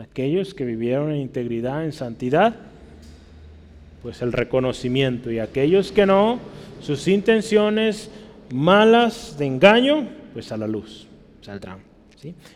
[0.00, 2.56] Aquellos que vivieron en integridad, en santidad,
[4.06, 6.38] pues el reconocimiento y aquellos que no,
[6.80, 8.08] sus intenciones
[8.54, 11.08] malas de engaño, pues a la luz
[11.40, 11.80] saldrán.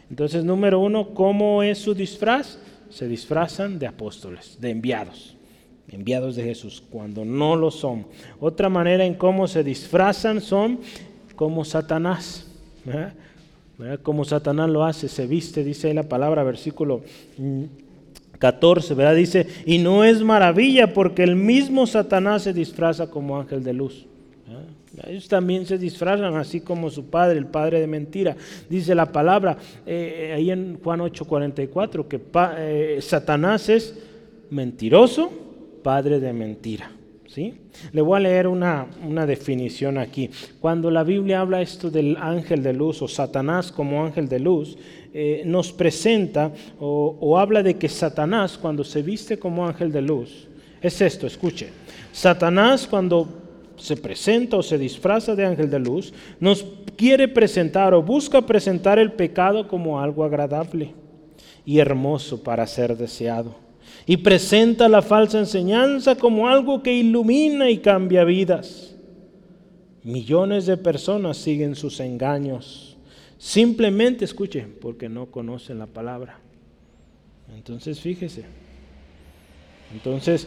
[0.09, 2.61] Entonces, número uno, ¿cómo es su disfraz?
[2.89, 5.37] Se disfrazan de apóstoles, de enviados
[5.89, 8.07] enviados de Jesús, cuando no lo son.
[8.39, 10.79] Otra manera en cómo se disfrazan son
[11.35, 12.47] como Satanás.
[14.05, 17.03] Como Satanás lo hace, se viste, dice ahí la palabra, versículo
[18.41, 19.15] 14, ¿verdad?
[19.15, 24.07] Dice, y no es maravilla porque el mismo Satanás se disfraza como ángel de luz.
[25.07, 28.37] Ellos también se disfrazan así como su padre, el padre de mentira.
[28.69, 32.21] Dice la palabra eh, ahí en Juan 8:44 que
[32.59, 33.97] eh, Satanás es
[34.51, 35.31] mentiroso
[35.83, 36.91] padre de mentira.
[37.33, 37.55] ¿sí?
[37.93, 38.87] Le voy a leer una,
[39.27, 40.31] definición aquí.
[40.61, 44.77] Cuando la Biblia habla esto del ángel de luz o Satanás como ángel de luz,
[45.13, 50.03] eh, nos presenta o, o habla de que Satanás cuando se viste como ángel de
[50.03, 50.49] luz,
[50.81, 51.69] es esto, escuche.
[52.13, 53.29] Satanás cuando
[53.77, 56.65] se presenta o se disfraza de ángel de luz, nos
[56.97, 60.95] quiere presentar o busca presentar el pecado como algo agradable
[61.65, 63.71] y hermoso para ser deseado
[64.07, 68.95] y presenta la falsa enseñanza como algo que ilumina y cambia vidas.
[70.03, 72.90] Millones de personas siguen sus engaños.
[73.41, 76.39] Simplemente, escuche, porque no conocen la palabra.
[77.57, 78.45] Entonces, fíjese.
[79.95, 80.47] Entonces,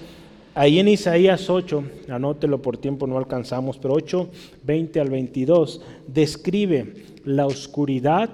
[0.54, 4.30] ahí en Isaías 8, anótelo por tiempo, no alcanzamos, pero 8,
[4.64, 6.94] 20 al 22, describe
[7.26, 8.30] la oscuridad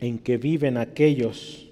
[0.00, 1.68] en que viven aquellos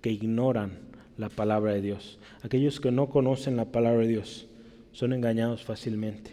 [0.00, 0.78] que ignoran
[1.18, 2.18] la palabra de Dios.
[2.40, 4.46] Aquellos que no conocen la palabra de Dios
[4.92, 6.30] son engañados fácilmente.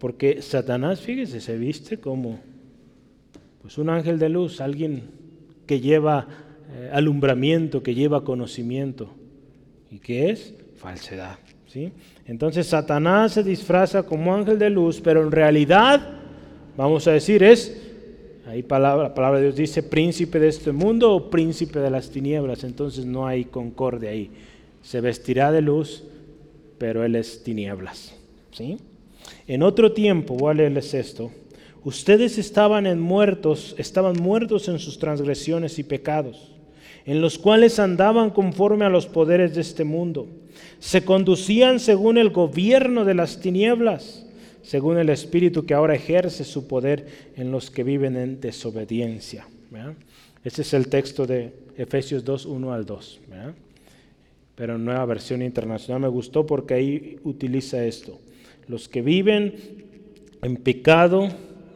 [0.00, 2.40] Porque Satanás, fíjese, se viste como
[3.62, 5.10] pues un ángel de luz, alguien
[5.66, 6.26] que lleva
[6.72, 9.10] eh, alumbramiento, que lleva conocimiento.
[9.90, 10.54] ¿Y qué es?
[10.76, 11.38] Falsedad.
[11.66, 11.92] ¿sí?
[12.26, 16.00] Entonces Satanás se disfraza como ángel de luz, pero en realidad,
[16.76, 17.90] vamos a decir, es
[18.50, 22.10] Ahí palabra, la palabra de Dios dice príncipe de este mundo o príncipe de las
[22.10, 22.64] tinieblas.
[22.64, 24.28] Entonces no hay concordia ahí.
[24.82, 26.02] Se vestirá de luz,
[26.76, 28.12] pero él es tinieblas.
[28.50, 28.78] ¿sí?
[29.46, 31.30] En otro tiempo, voy a leerles esto.
[31.84, 36.52] Ustedes estaban en muertos, estaban muertos en sus transgresiones y pecados,
[37.06, 40.28] en los cuales andaban conforme a los poderes de este mundo.
[40.78, 44.26] Se conducían según el gobierno de las tinieblas
[44.62, 47.06] según el Espíritu que ahora ejerce su poder
[47.36, 49.46] en los que viven en desobediencia.
[50.44, 53.20] Ese es el texto de Efesios 2, 1 al 2.
[54.54, 58.18] Pero en nueva versión internacional me gustó porque ahí utiliza esto.
[58.68, 59.54] Los que viven
[60.42, 61.28] en pecado,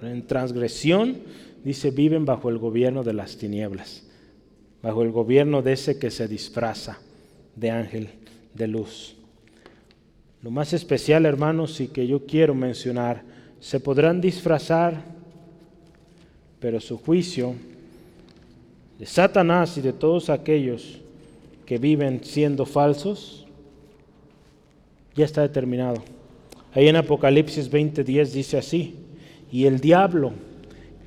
[0.07, 1.19] en transgresión,
[1.65, 4.05] dice, viven bajo el gobierno de las tinieblas,
[4.83, 6.99] bajo el gobierno de ese que se disfraza
[7.57, 8.09] de ángel
[8.55, 9.17] de luz.
[10.43, 13.23] Lo más especial, hermanos, y que yo quiero mencionar,
[13.61, 15.03] se podrán disfrazar,
[16.61, 17.55] pero su juicio
[18.99, 21.01] de Satanás y de todos aquellos
[21.65, 23.47] que viven siendo falsos
[25.15, 26.03] ya está determinado.
[26.73, 28.97] Ahí en Apocalipsis 20:10 dice así,
[29.55, 30.33] y el diablo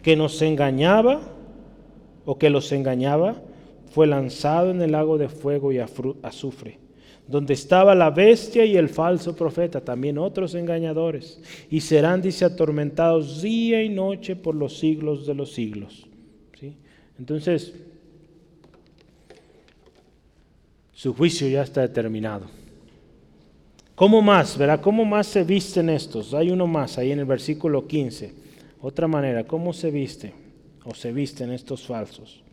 [0.02, 1.20] que nos engañaba
[2.24, 3.42] o que los engañaba
[3.92, 6.80] fue lanzado en el lago de fuego y azufre,
[7.28, 13.42] donde estaba la bestia y el falso profeta, también otros engañadores, y serán, dice, atormentados
[13.42, 16.08] día y noche por los siglos de los siglos.
[16.58, 16.74] ¿Sí?
[17.20, 17.74] Entonces,
[20.94, 22.46] su juicio ya está determinado.
[23.98, 24.56] ¿Cómo más?
[24.56, 26.36] Verá, ¿cómo más se visten estos?
[26.36, 28.32] Hay uno más ahí en el versículo 15.
[28.80, 30.36] Otra manera, ¿cómo se viste
[30.86, 32.44] o se visten estos falsos?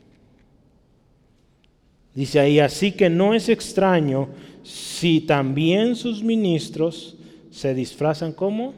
[2.14, 4.28] Dice ahí, así que no es extraño
[4.62, 7.18] si también sus ministros
[7.50, 8.72] se disfrazan como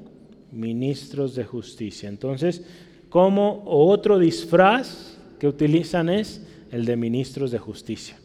[0.50, 2.08] ministros de justicia.
[2.08, 2.64] Entonces,
[3.08, 8.16] como otro disfraz que utilizan es el de ministros de justicia.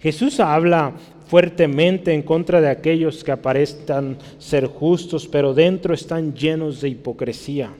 [0.00, 0.92] Jesús habla
[1.26, 7.70] fuertemente en contra de aquellos que aparentan ser justos, pero dentro están llenos de hipocresía.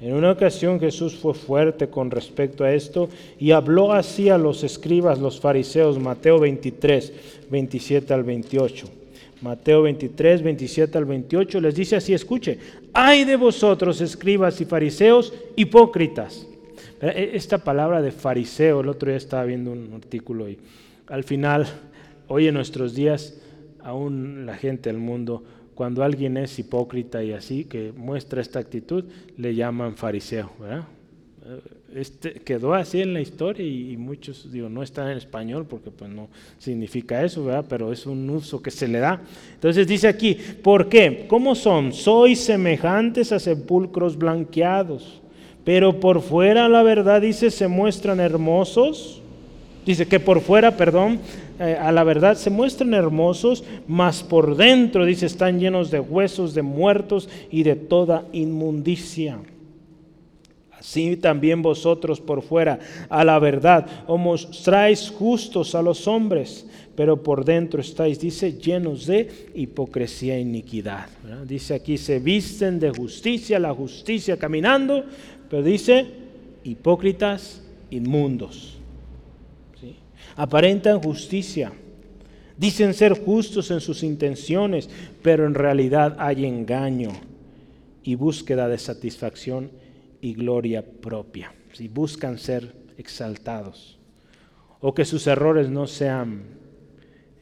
[0.00, 4.62] En una ocasión Jesús fue fuerte con respecto a esto y habló así a los
[4.62, 7.12] escribas, los fariseos, Mateo 23,
[7.50, 8.86] 27 al 28.
[9.40, 12.58] Mateo 23, 27 al 28 les dice así, escuche,
[12.92, 16.46] ay de vosotros escribas y fariseos hipócritas
[17.10, 20.58] esta palabra de fariseo, el otro día estaba viendo un artículo y
[21.08, 21.66] al final,
[22.28, 23.38] hoy en nuestros días,
[23.82, 25.44] aún la gente del mundo,
[25.74, 29.04] cuando alguien es hipócrita y así, que muestra esta actitud,
[29.36, 30.50] le llaman fariseo.
[31.46, 31.60] Eh,
[31.94, 36.10] este, quedó así en la historia y, muchos, digo, no están en español porque pues
[36.10, 36.28] no
[36.58, 37.66] significa eso, ¿verdad?
[37.68, 39.20] Pero es un uso que se le da.
[39.54, 41.26] Entonces dice aquí, ¿por qué?
[41.28, 41.92] ¿Cómo son?
[41.92, 45.20] Sois semejantes a sepulcros blanqueados
[45.64, 49.20] pero por fuera la verdad dice se muestran hermosos.
[49.86, 51.20] Dice que por fuera, perdón,
[51.60, 56.54] eh, a la verdad se muestran hermosos, mas por dentro, dice, están llenos de huesos,
[56.54, 59.38] de muertos y de toda inmundicia.
[60.72, 67.22] Así también vosotros por fuera, a la verdad, os mostráis justos a los hombres, pero
[67.22, 71.08] por dentro estáis, dice, llenos de hipocresía e iniquidad.
[71.46, 75.04] Dice aquí, se visten de justicia, la justicia caminando,
[75.54, 76.06] pero dice,
[76.64, 78.76] hipócritas inmundos.
[80.34, 81.72] Aparentan justicia.
[82.56, 84.90] Dicen ser justos en sus intenciones,
[85.22, 87.12] pero en realidad hay engaño
[88.02, 89.70] y búsqueda de satisfacción
[90.20, 91.54] y gloria propia.
[91.72, 93.96] Si buscan ser exaltados
[94.80, 96.42] o que sus errores no sean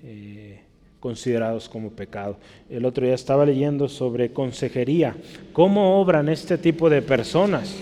[0.04, 0.60] eh,
[1.00, 2.36] considerados como pecado.
[2.68, 5.16] El otro día estaba leyendo sobre consejería,
[5.54, 7.74] cómo obran este tipo de personas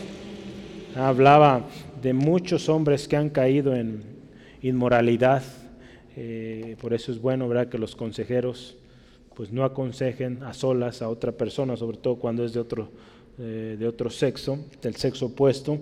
[0.97, 1.67] hablaba
[2.03, 4.03] de muchos hombres que han caído en
[4.63, 5.43] inmoralidad.
[6.17, 7.69] Eh, por eso es bueno ¿verdad?
[7.69, 8.77] que los consejeros
[9.35, 12.91] pues no aconsejen a solas a otra persona, sobre todo cuando es de otro,
[13.39, 15.79] eh, de otro sexo, del sexo opuesto.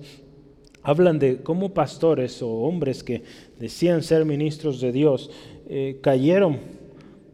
[0.82, 3.24] Hablan de cómo pastores o hombres que
[3.58, 5.30] decían ser ministros de Dios
[5.68, 6.58] eh, cayeron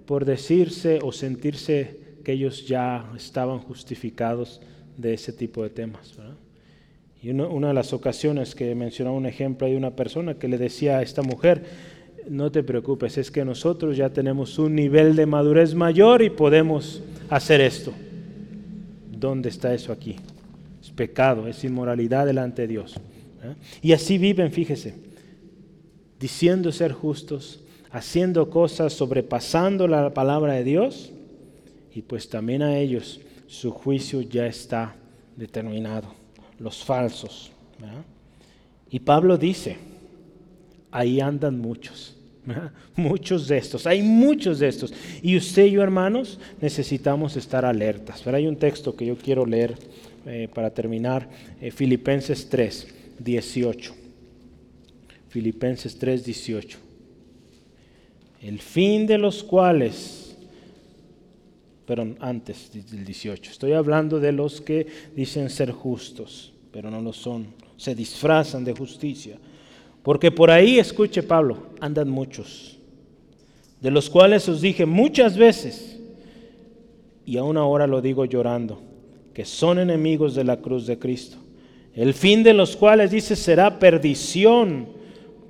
[0.06, 4.60] por decirse o sentirse que ellos ya estaban justificados
[4.96, 6.14] de ese tipo de temas.
[7.24, 10.98] Y una, de las ocasiones que mencionaba un ejemplo hay una persona que le decía
[10.98, 11.64] a esta mujer,
[12.28, 17.02] no te preocupes, es que nosotros ya tenemos un nivel de madurez mayor y podemos
[17.30, 17.94] hacer esto.
[19.10, 20.16] ¿Dónde está eso aquí?
[20.82, 22.96] Es pecado, es inmoralidad delante de Dios.
[23.42, 23.54] ¿eh?
[23.80, 24.94] Y así viven, fíjese,
[26.20, 31.10] diciendo ser justos, haciendo cosas, sobrepasando la palabra de Dios,
[31.94, 34.94] y pues también a ellos su juicio ya está
[35.38, 36.23] determinado
[36.58, 37.50] los falsos.
[38.90, 39.76] Y Pablo dice,
[40.90, 42.16] ahí andan muchos,
[42.96, 44.92] muchos de estos, hay muchos de estos.
[45.22, 48.22] Y usted y yo, hermanos, necesitamos estar alertas.
[48.22, 49.76] Pero hay un texto que yo quiero leer
[50.26, 51.28] eh, para terminar,
[51.60, 53.94] eh, Filipenses 3, 18.
[55.28, 56.78] Filipenses 3, 18.
[58.40, 60.23] El fin de los cuales
[61.86, 63.50] pero antes del 18.
[63.50, 66.52] Estoy hablando de los que dicen ser justos.
[66.72, 67.46] pero no lo son.
[67.76, 69.38] Se disfrazan de justicia.
[70.04, 72.76] Porque por ahí, escuche Pablo, andan muchos,
[73.80, 75.98] de los cuales os dije muchas veces,
[77.24, 78.82] y aún ahora lo digo llorando,
[79.32, 81.38] que son enemigos de la cruz de Cristo,
[81.94, 84.88] el fin de los cuales dice será perdición,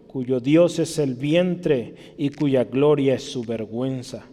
[0.06, 4.24] cuyo Dios es el vientre y cuya gloria es su vergüenza,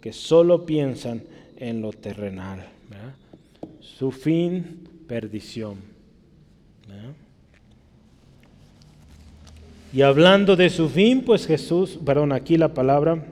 [0.00, 1.22] que solo piensan
[1.60, 2.66] en lo terrenal.
[3.80, 5.76] Su fin, perdición.
[9.92, 13.22] Y hablando de su fin, pues Jesús, perdón, aquí la palabra,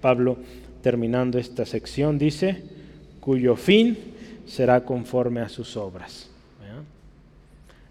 [0.00, 0.36] Pablo,
[0.82, 2.62] terminando esta sección, dice,
[3.20, 3.96] cuyo fin
[4.46, 6.28] será conforme a sus obras.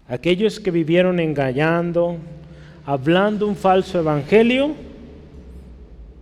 [0.08, 2.16] Aquellos que vivieron engañando,
[2.84, 4.74] hablando un falso evangelio,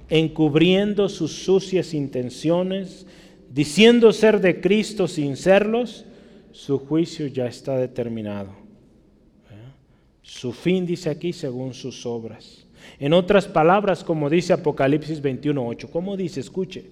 [0.08, 3.06] encubriendo sus sucias intenciones,
[3.50, 6.04] diciendo ser de Cristo sin serlos,
[6.52, 8.50] su juicio ya está determinado.
[10.22, 12.66] Su fin dice aquí según sus obras.
[12.98, 16.40] En otras palabras, como dice Apocalipsis 21.8, ¿cómo dice?
[16.40, 16.90] Escuche,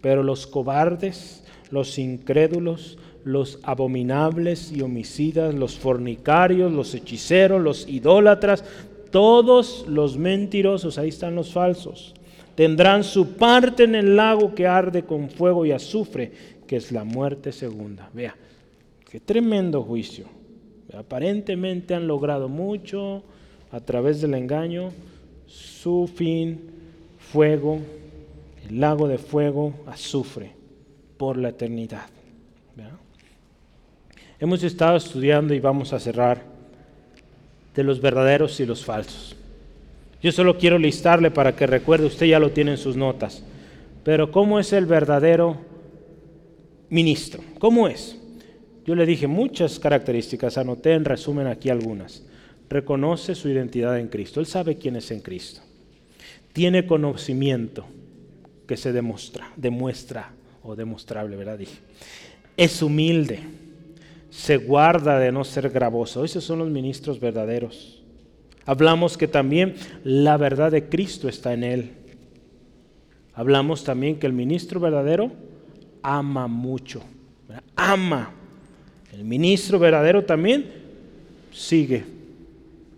[0.00, 8.64] pero los cobardes, los incrédulos, los abominables y homicidas, los fornicarios, los hechiceros, los idólatras,
[9.10, 12.14] todos los mentirosos, ahí están los falsos,
[12.58, 16.32] tendrán su parte en el lago que arde con fuego y azufre,
[16.66, 18.10] que es la muerte segunda.
[18.12, 18.34] Vea,
[19.08, 20.26] qué tremendo juicio.
[20.92, 23.22] Aparentemente han logrado mucho
[23.70, 24.90] a través del engaño,
[25.46, 26.58] su fin,
[27.20, 27.78] fuego,
[28.68, 30.50] el lago de fuego, azufre,
[31.16, 32.08] por la eternidad.
[34.40, 36.42] Hemos estado estudiando y vamos a cerrar
[37.72, 39.37] de los verdaderos y los falsos.
[40.20, 43.44] Yo solo quiero listarle para que recuerde, usted ya lo tiene en sus notas,
[44.04, 45.58] pero ¿cómo es el verdadero
[46.88, 47.42] ministro?
[47.58, 48.18] ¿Cómo es?
[48.84, 52.24] Yo le dije muchas características, anoté en resumen aquí algunas.
[52.68, 55.60] Reconoce su identidad en Cristo, él sabe quién es en Cristo.
[56.52, 57.86] Tiene conocimiento
[58.66, 61.58] que se demuestra, demuestra o demostrable, ¿verdad?
[61.58, 61.78] Dije.
[62.56, 63.40] Es humilde,
[64.30, 66.24] se guarda de no ser gravoso.
[66.24, 67.97] Esos son los ministros verdaderos
[68.66, 71.92] Hablamos que también la verdad de Cristo está en él.
[73.34, 75.30] Hablamos también que el ministro verdadero
[76.02, 77.02] ama mucho.
[77.76, 78.32] Ama.
[79.12, 80.66] El ministro verdadero también
[81.52, 82.04] sigue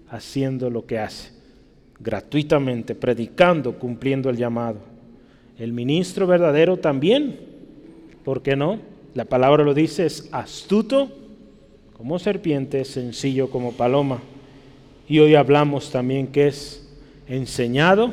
[0.08, 1.30] haciendo lo que hace.
[1.98, 4.78] Gratuitamente, predicando, cumpliendo el llamado.
[5.58, 7.38] El ministro verdadero también,
[8.24, 8.78] ¿por qué no?
[9.14, 11.10] La palabra lo dice, es astuto
[11.92, 14.22] como serpiente, sencillo como paloma.
[15.10, 16.88] Y hoy hablamos también que es
[17.26, 18.12] enseñado,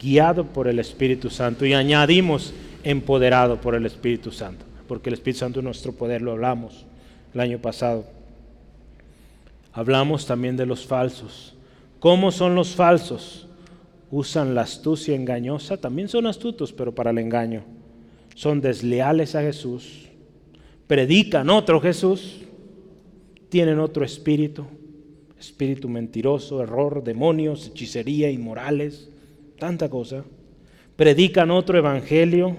[0.00, 2.54] guiado por el Espíritu Santo y añadimos
[2.84, 6.86] empoderado por el Espíritu Santo, porque el Espíritu Santo es nuestro poder, lo hablamos
[7.34, 8.04] el año pasado.
[9.72, 11.56] Hablamos también de los falsos.
[11.98, 13.48] ¿Cómo son los falsos?
[14.12, 17.64] Usan la astucia engañosa, también son astutos, pero para el engaño.
[18.36, 20.06] Son desleales a Jesús,
[20.86, 22.42] predican otro Jesús,
[23.48, 24.66] tienen otro espíritu
[25.38, 29.10] espíritu mentiroso, error, demonios, hechicería, inmorales,
[29.58, 30.24] tanta cosa.
[30.96, 32.56] Predican otro evangelio,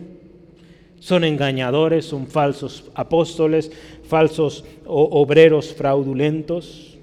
[0.99, 3.71] son engañadores, son falsos apóstoles,
[4.03, 6.97] falsos obreros fraudulentos.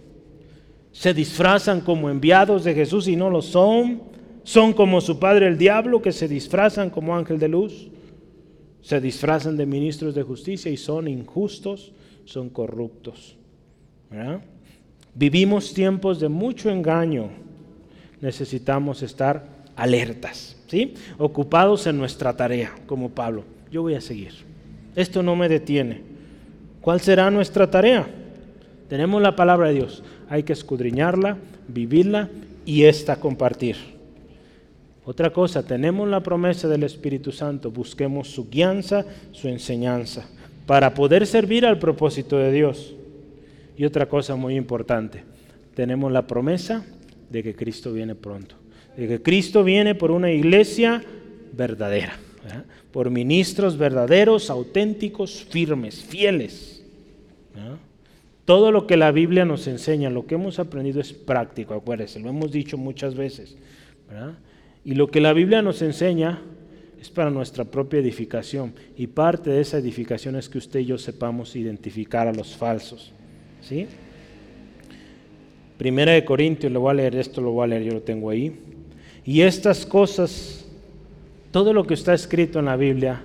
[0.93, 4.03] Se disfrazan como enviados de Jesús y no lo son.
[4.43, 7.89] Son como su padre el diablo que se disfrazan como ángel de luz.
[8.83, 11.93] Se disfrazan de ministros de justicia y son injustos,
[12.25, 13.37] son corruptos.
[14.11, 14.43] ¿verdad?
[15.15, 17.31] Vivimos tiempos de mucho engaño.
[18.21, 19.47] Necesitamos estar
[19.77, 20.95] alertas, ¿sí?
[21.19, 23.45] Ocupados en nuestra tarea, como Pablo.
[23.71, 24.33] Yo voy a seguir.
[24.97, 26.03] Esto no me detiene.
[26.81, 28.07] ¿Cuál será nuestra tarea?
[28.89, 30.03] Tenemos la palabra de Dios.
[30.29, 31.39] Hay que escudriñarla,
[31.69, 32.29] vivirla
[32.65, 33.77] y esta compartir.
[35.05, 37.71] Otra cosa, tenemos la promesa del Espíritu Santo.
[37.71, 40.27] Busquemos su guianza, su enseñanza,
[40.67, 42.95] para poder servir al propósito de Dios.
[43.77, 45.25] Y otra cosa muy importante,
[45.75, 46.85] tenemos la promesa
[47.31, 48.55] de que Cristo viene pronto,
[48.97, 51.03] de que Cristo viene por una iglesia
[51.53, 52.17] verdadera,
[52.93, 56.85] por ministros verdaderos, auténticos, firmes, fieles.
[58.45, 62.29] Todo lo que la Biblia nos enseña, lo que hemos aprendido es práctico, acuérdense, lo
[62.29, 63.57] hemos dicho muchas veces.
[64.85, 66.43] Y lo que la Biblia nos enseña
[67.01, 68.75] es para nuestra propia edificación.
[68.97, 73.13] Y parte de esa edificación es que usted y yo sepamos identificar a los falsos.
[73.69, 73.87] ¿Sí?
[75.79, 78.31] Primera de Corintios, lo voy a leer, esto lo voy a leer, yo lo tengo
[78.31, 78.57] ahí.
[79.25, 80.65] Y estas cosas,
[81.51, 83.23] todo lo que está escrito en la Biblia,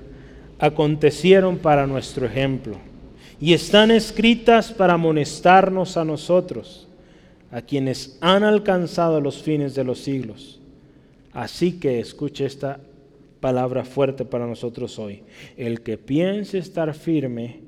[0.57, 2.77] acontecieron para nuestro ejemplo.
[3.41, 6.89] y están escritas para amonestarnos a nosotros,
[7.51, 10.59] a quienes han alcanzado los fines de los siglos.
[11.31, 12.81] Así que escuche esta
[13.39, 15.23] palabra fuerte para nosotros hoy.
[15.55, 17.61] El que piense estar firme,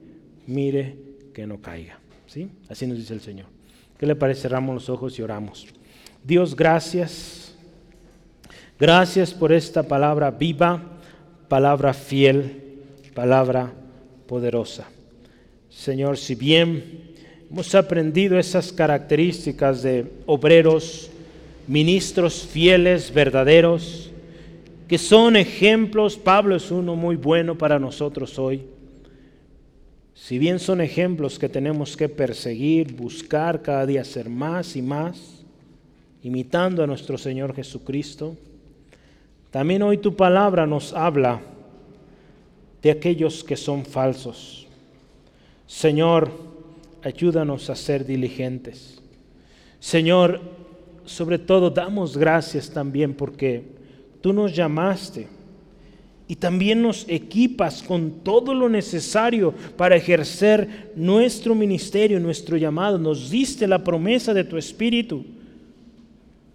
[0.46, 0.98] mire
[1.34, 2.01] que no caiga.
[2.32, 2.48] ¿Sí?
[2.70, 3.48] Así nos dice el Señor.
[4.00, 4.44] ¿Qué le parece?
[4.44, 5.68] Cerramos los ojos y oramos.
[6.24, 7.54] Dios, gracias.
[8.80, 10.82] Gracias por esta palabra viva,
[11.50, 12.80] palabra fiel,
[13.14, 13.74] palabra
[14.28, 14.88] poderosa.
[15.70, 17.12] Señor, si bien
[17.50, 21.12] hemos aprendido esas características de obreros,
[21.68, 24.10] ministros fieles, verdaderos,
[24.88, 28.64] que son ejemplos, Pablo es uno muy bueno para nosotros hoy.
[30.22, 35.44] Si bien son ejemplos que tenemos que perseguir, buscar cada día ser más y más,
[36.22, 38.38] imitando a nuestro Señor Jesucristo,
[39.50, 41.42] también hoy tu palabra nos habla
[42.84, 44.68] de aquellos que son falsos.
[45.66, 46.30] Señor,
[47.02, 49.02] ayúdanos a ser diligentes.
[49.80, 50.40] Señor,
[51.04, 53.64] sobre todo damos gracias también porque
[54.22, 55.28] tú nos llamaste
[56.32, 62.98] y también nos equipas con todo lo necesario para ejercer nuestro ministerio, nuestro llamado.
[62.98, 65.26] Nos diste la promesa de tu Espíritu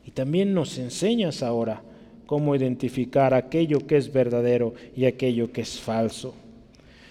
[0.07, 1.83] y también nos enseñas ahora
[2.25, 6.35] cómo identificar aquello que es verdadero y aquello que es falso.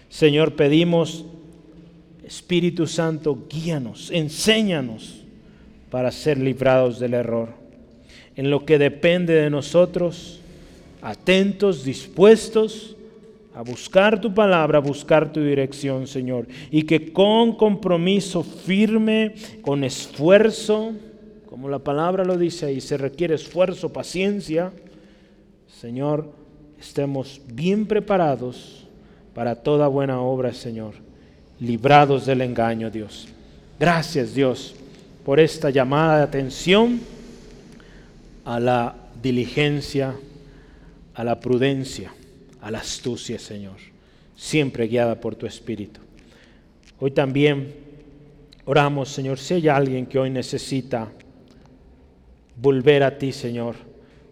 [0.09, 1.24] Señor, pedimos,
[2.26, 5.22] Espíritu Santo, guíanos, enséñanos
[5.91, 7.49] para ser librados del error.
[8.36, 10.41] En lo que depende de nosotros,
[11.06, 12.95] atentos, dispuestos
[13.53, 16.47] a buscar tu palabra, a buscar tu dirección, Señor.
[16.72, 20.93] Y que con compromiso firme, con esfuerzo,
[21.47, 24.74] como la palabra lo dice ahí, se requiere esfuerzo, paciencia,
[25.80, 26.32] Señor,
[26.80, 28.88] estemos bien preparados
[29.36, 30.95] para toda buena obra, Señor,
[31.60, 33.28] librados del engaño, Dios.
[33.80, 34.74] Gracias, Dios,
[35.24, 36.99] por esta llamada de atención
[38.43, 40.16] a la diligencia,
[41.16, 42.13] a la prudencia,
[42.61, 43.78] a la astucia, Señor,
[44.36, 46.01] siempre guiada por tu Espíritu.
[46.99, 47.74] Hoy también
[48.66, 51.11] oramos, Señor, si hay alguien que hoy necesita
[52.57, 53.76] volver a ti, Señor,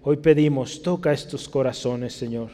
[0.05, 2.49] Hoy pedimos, toca estos corazones, Señor.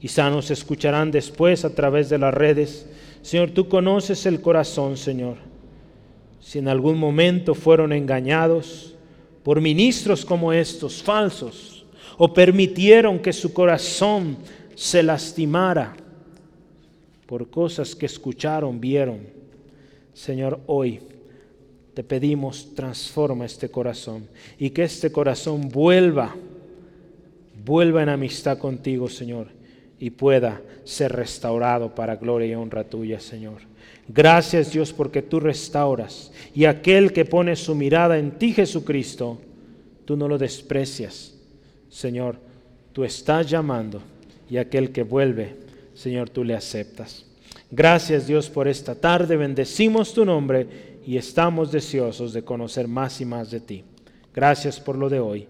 [0.00, 2.88] Quizá nos escucharán después a través de las redes.
[3.20, 5.36] Señor, tú conoces el corazón, Señor.
[6.40, 8.94] Si en algún momento fueron engañados
[9.42, 11.77] por ministros como estos, falsos,
[12.18, 14.36] o permitieron que su corazón
[14.74, 15.96] se lastimara
[17.26, 19.20] por cosas que escucharon, vieron.
[20.12, 21.00] Señor, hoy
[21.94, 26.34] te pedimos, transforma este corazón y que este corazón vuelva
[27.64, 29.48] vuelva en amistad contigo, Señor,
[30.00, 33.60] y pueda ser restaurado para gloria y honra tuya, Señor.
[34.08, 39.38] Gracias Dios porque tú restauras y aquel que pone su mirada en ti, Jesucristo,
[40.06, 41.37] tú no lo desprecias.
[41.88, 42.36] Señor,
[42.92, 44.02] tú estás llamando
[44.48, 45.56] y aquel que vuelve,
[45.94, 47.24] Señor, tú le aceptas.
[47.70, 50.66] Gracias Dios por esta tarde, bendecimos tu nombre
[51.06, 53.84] y estamos deseosos de conocer más y más de ti.
[54.34, 55.46] Gracias por lo de hoy.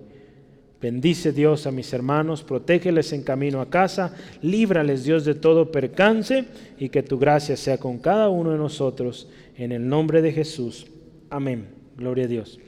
[0.81, 6.45] Bendice Dios a mis hermanos, protégeles en camino a casa, líbrales Dios de todo percance
[6.79, 9.29] y que tu gracia sea con cada uno de nosotros.
[9.57, 10.87] En el nombre de Jesús.
[11.31, 11.67] Amén.
[11.97, 12.61] Gloria a Dios.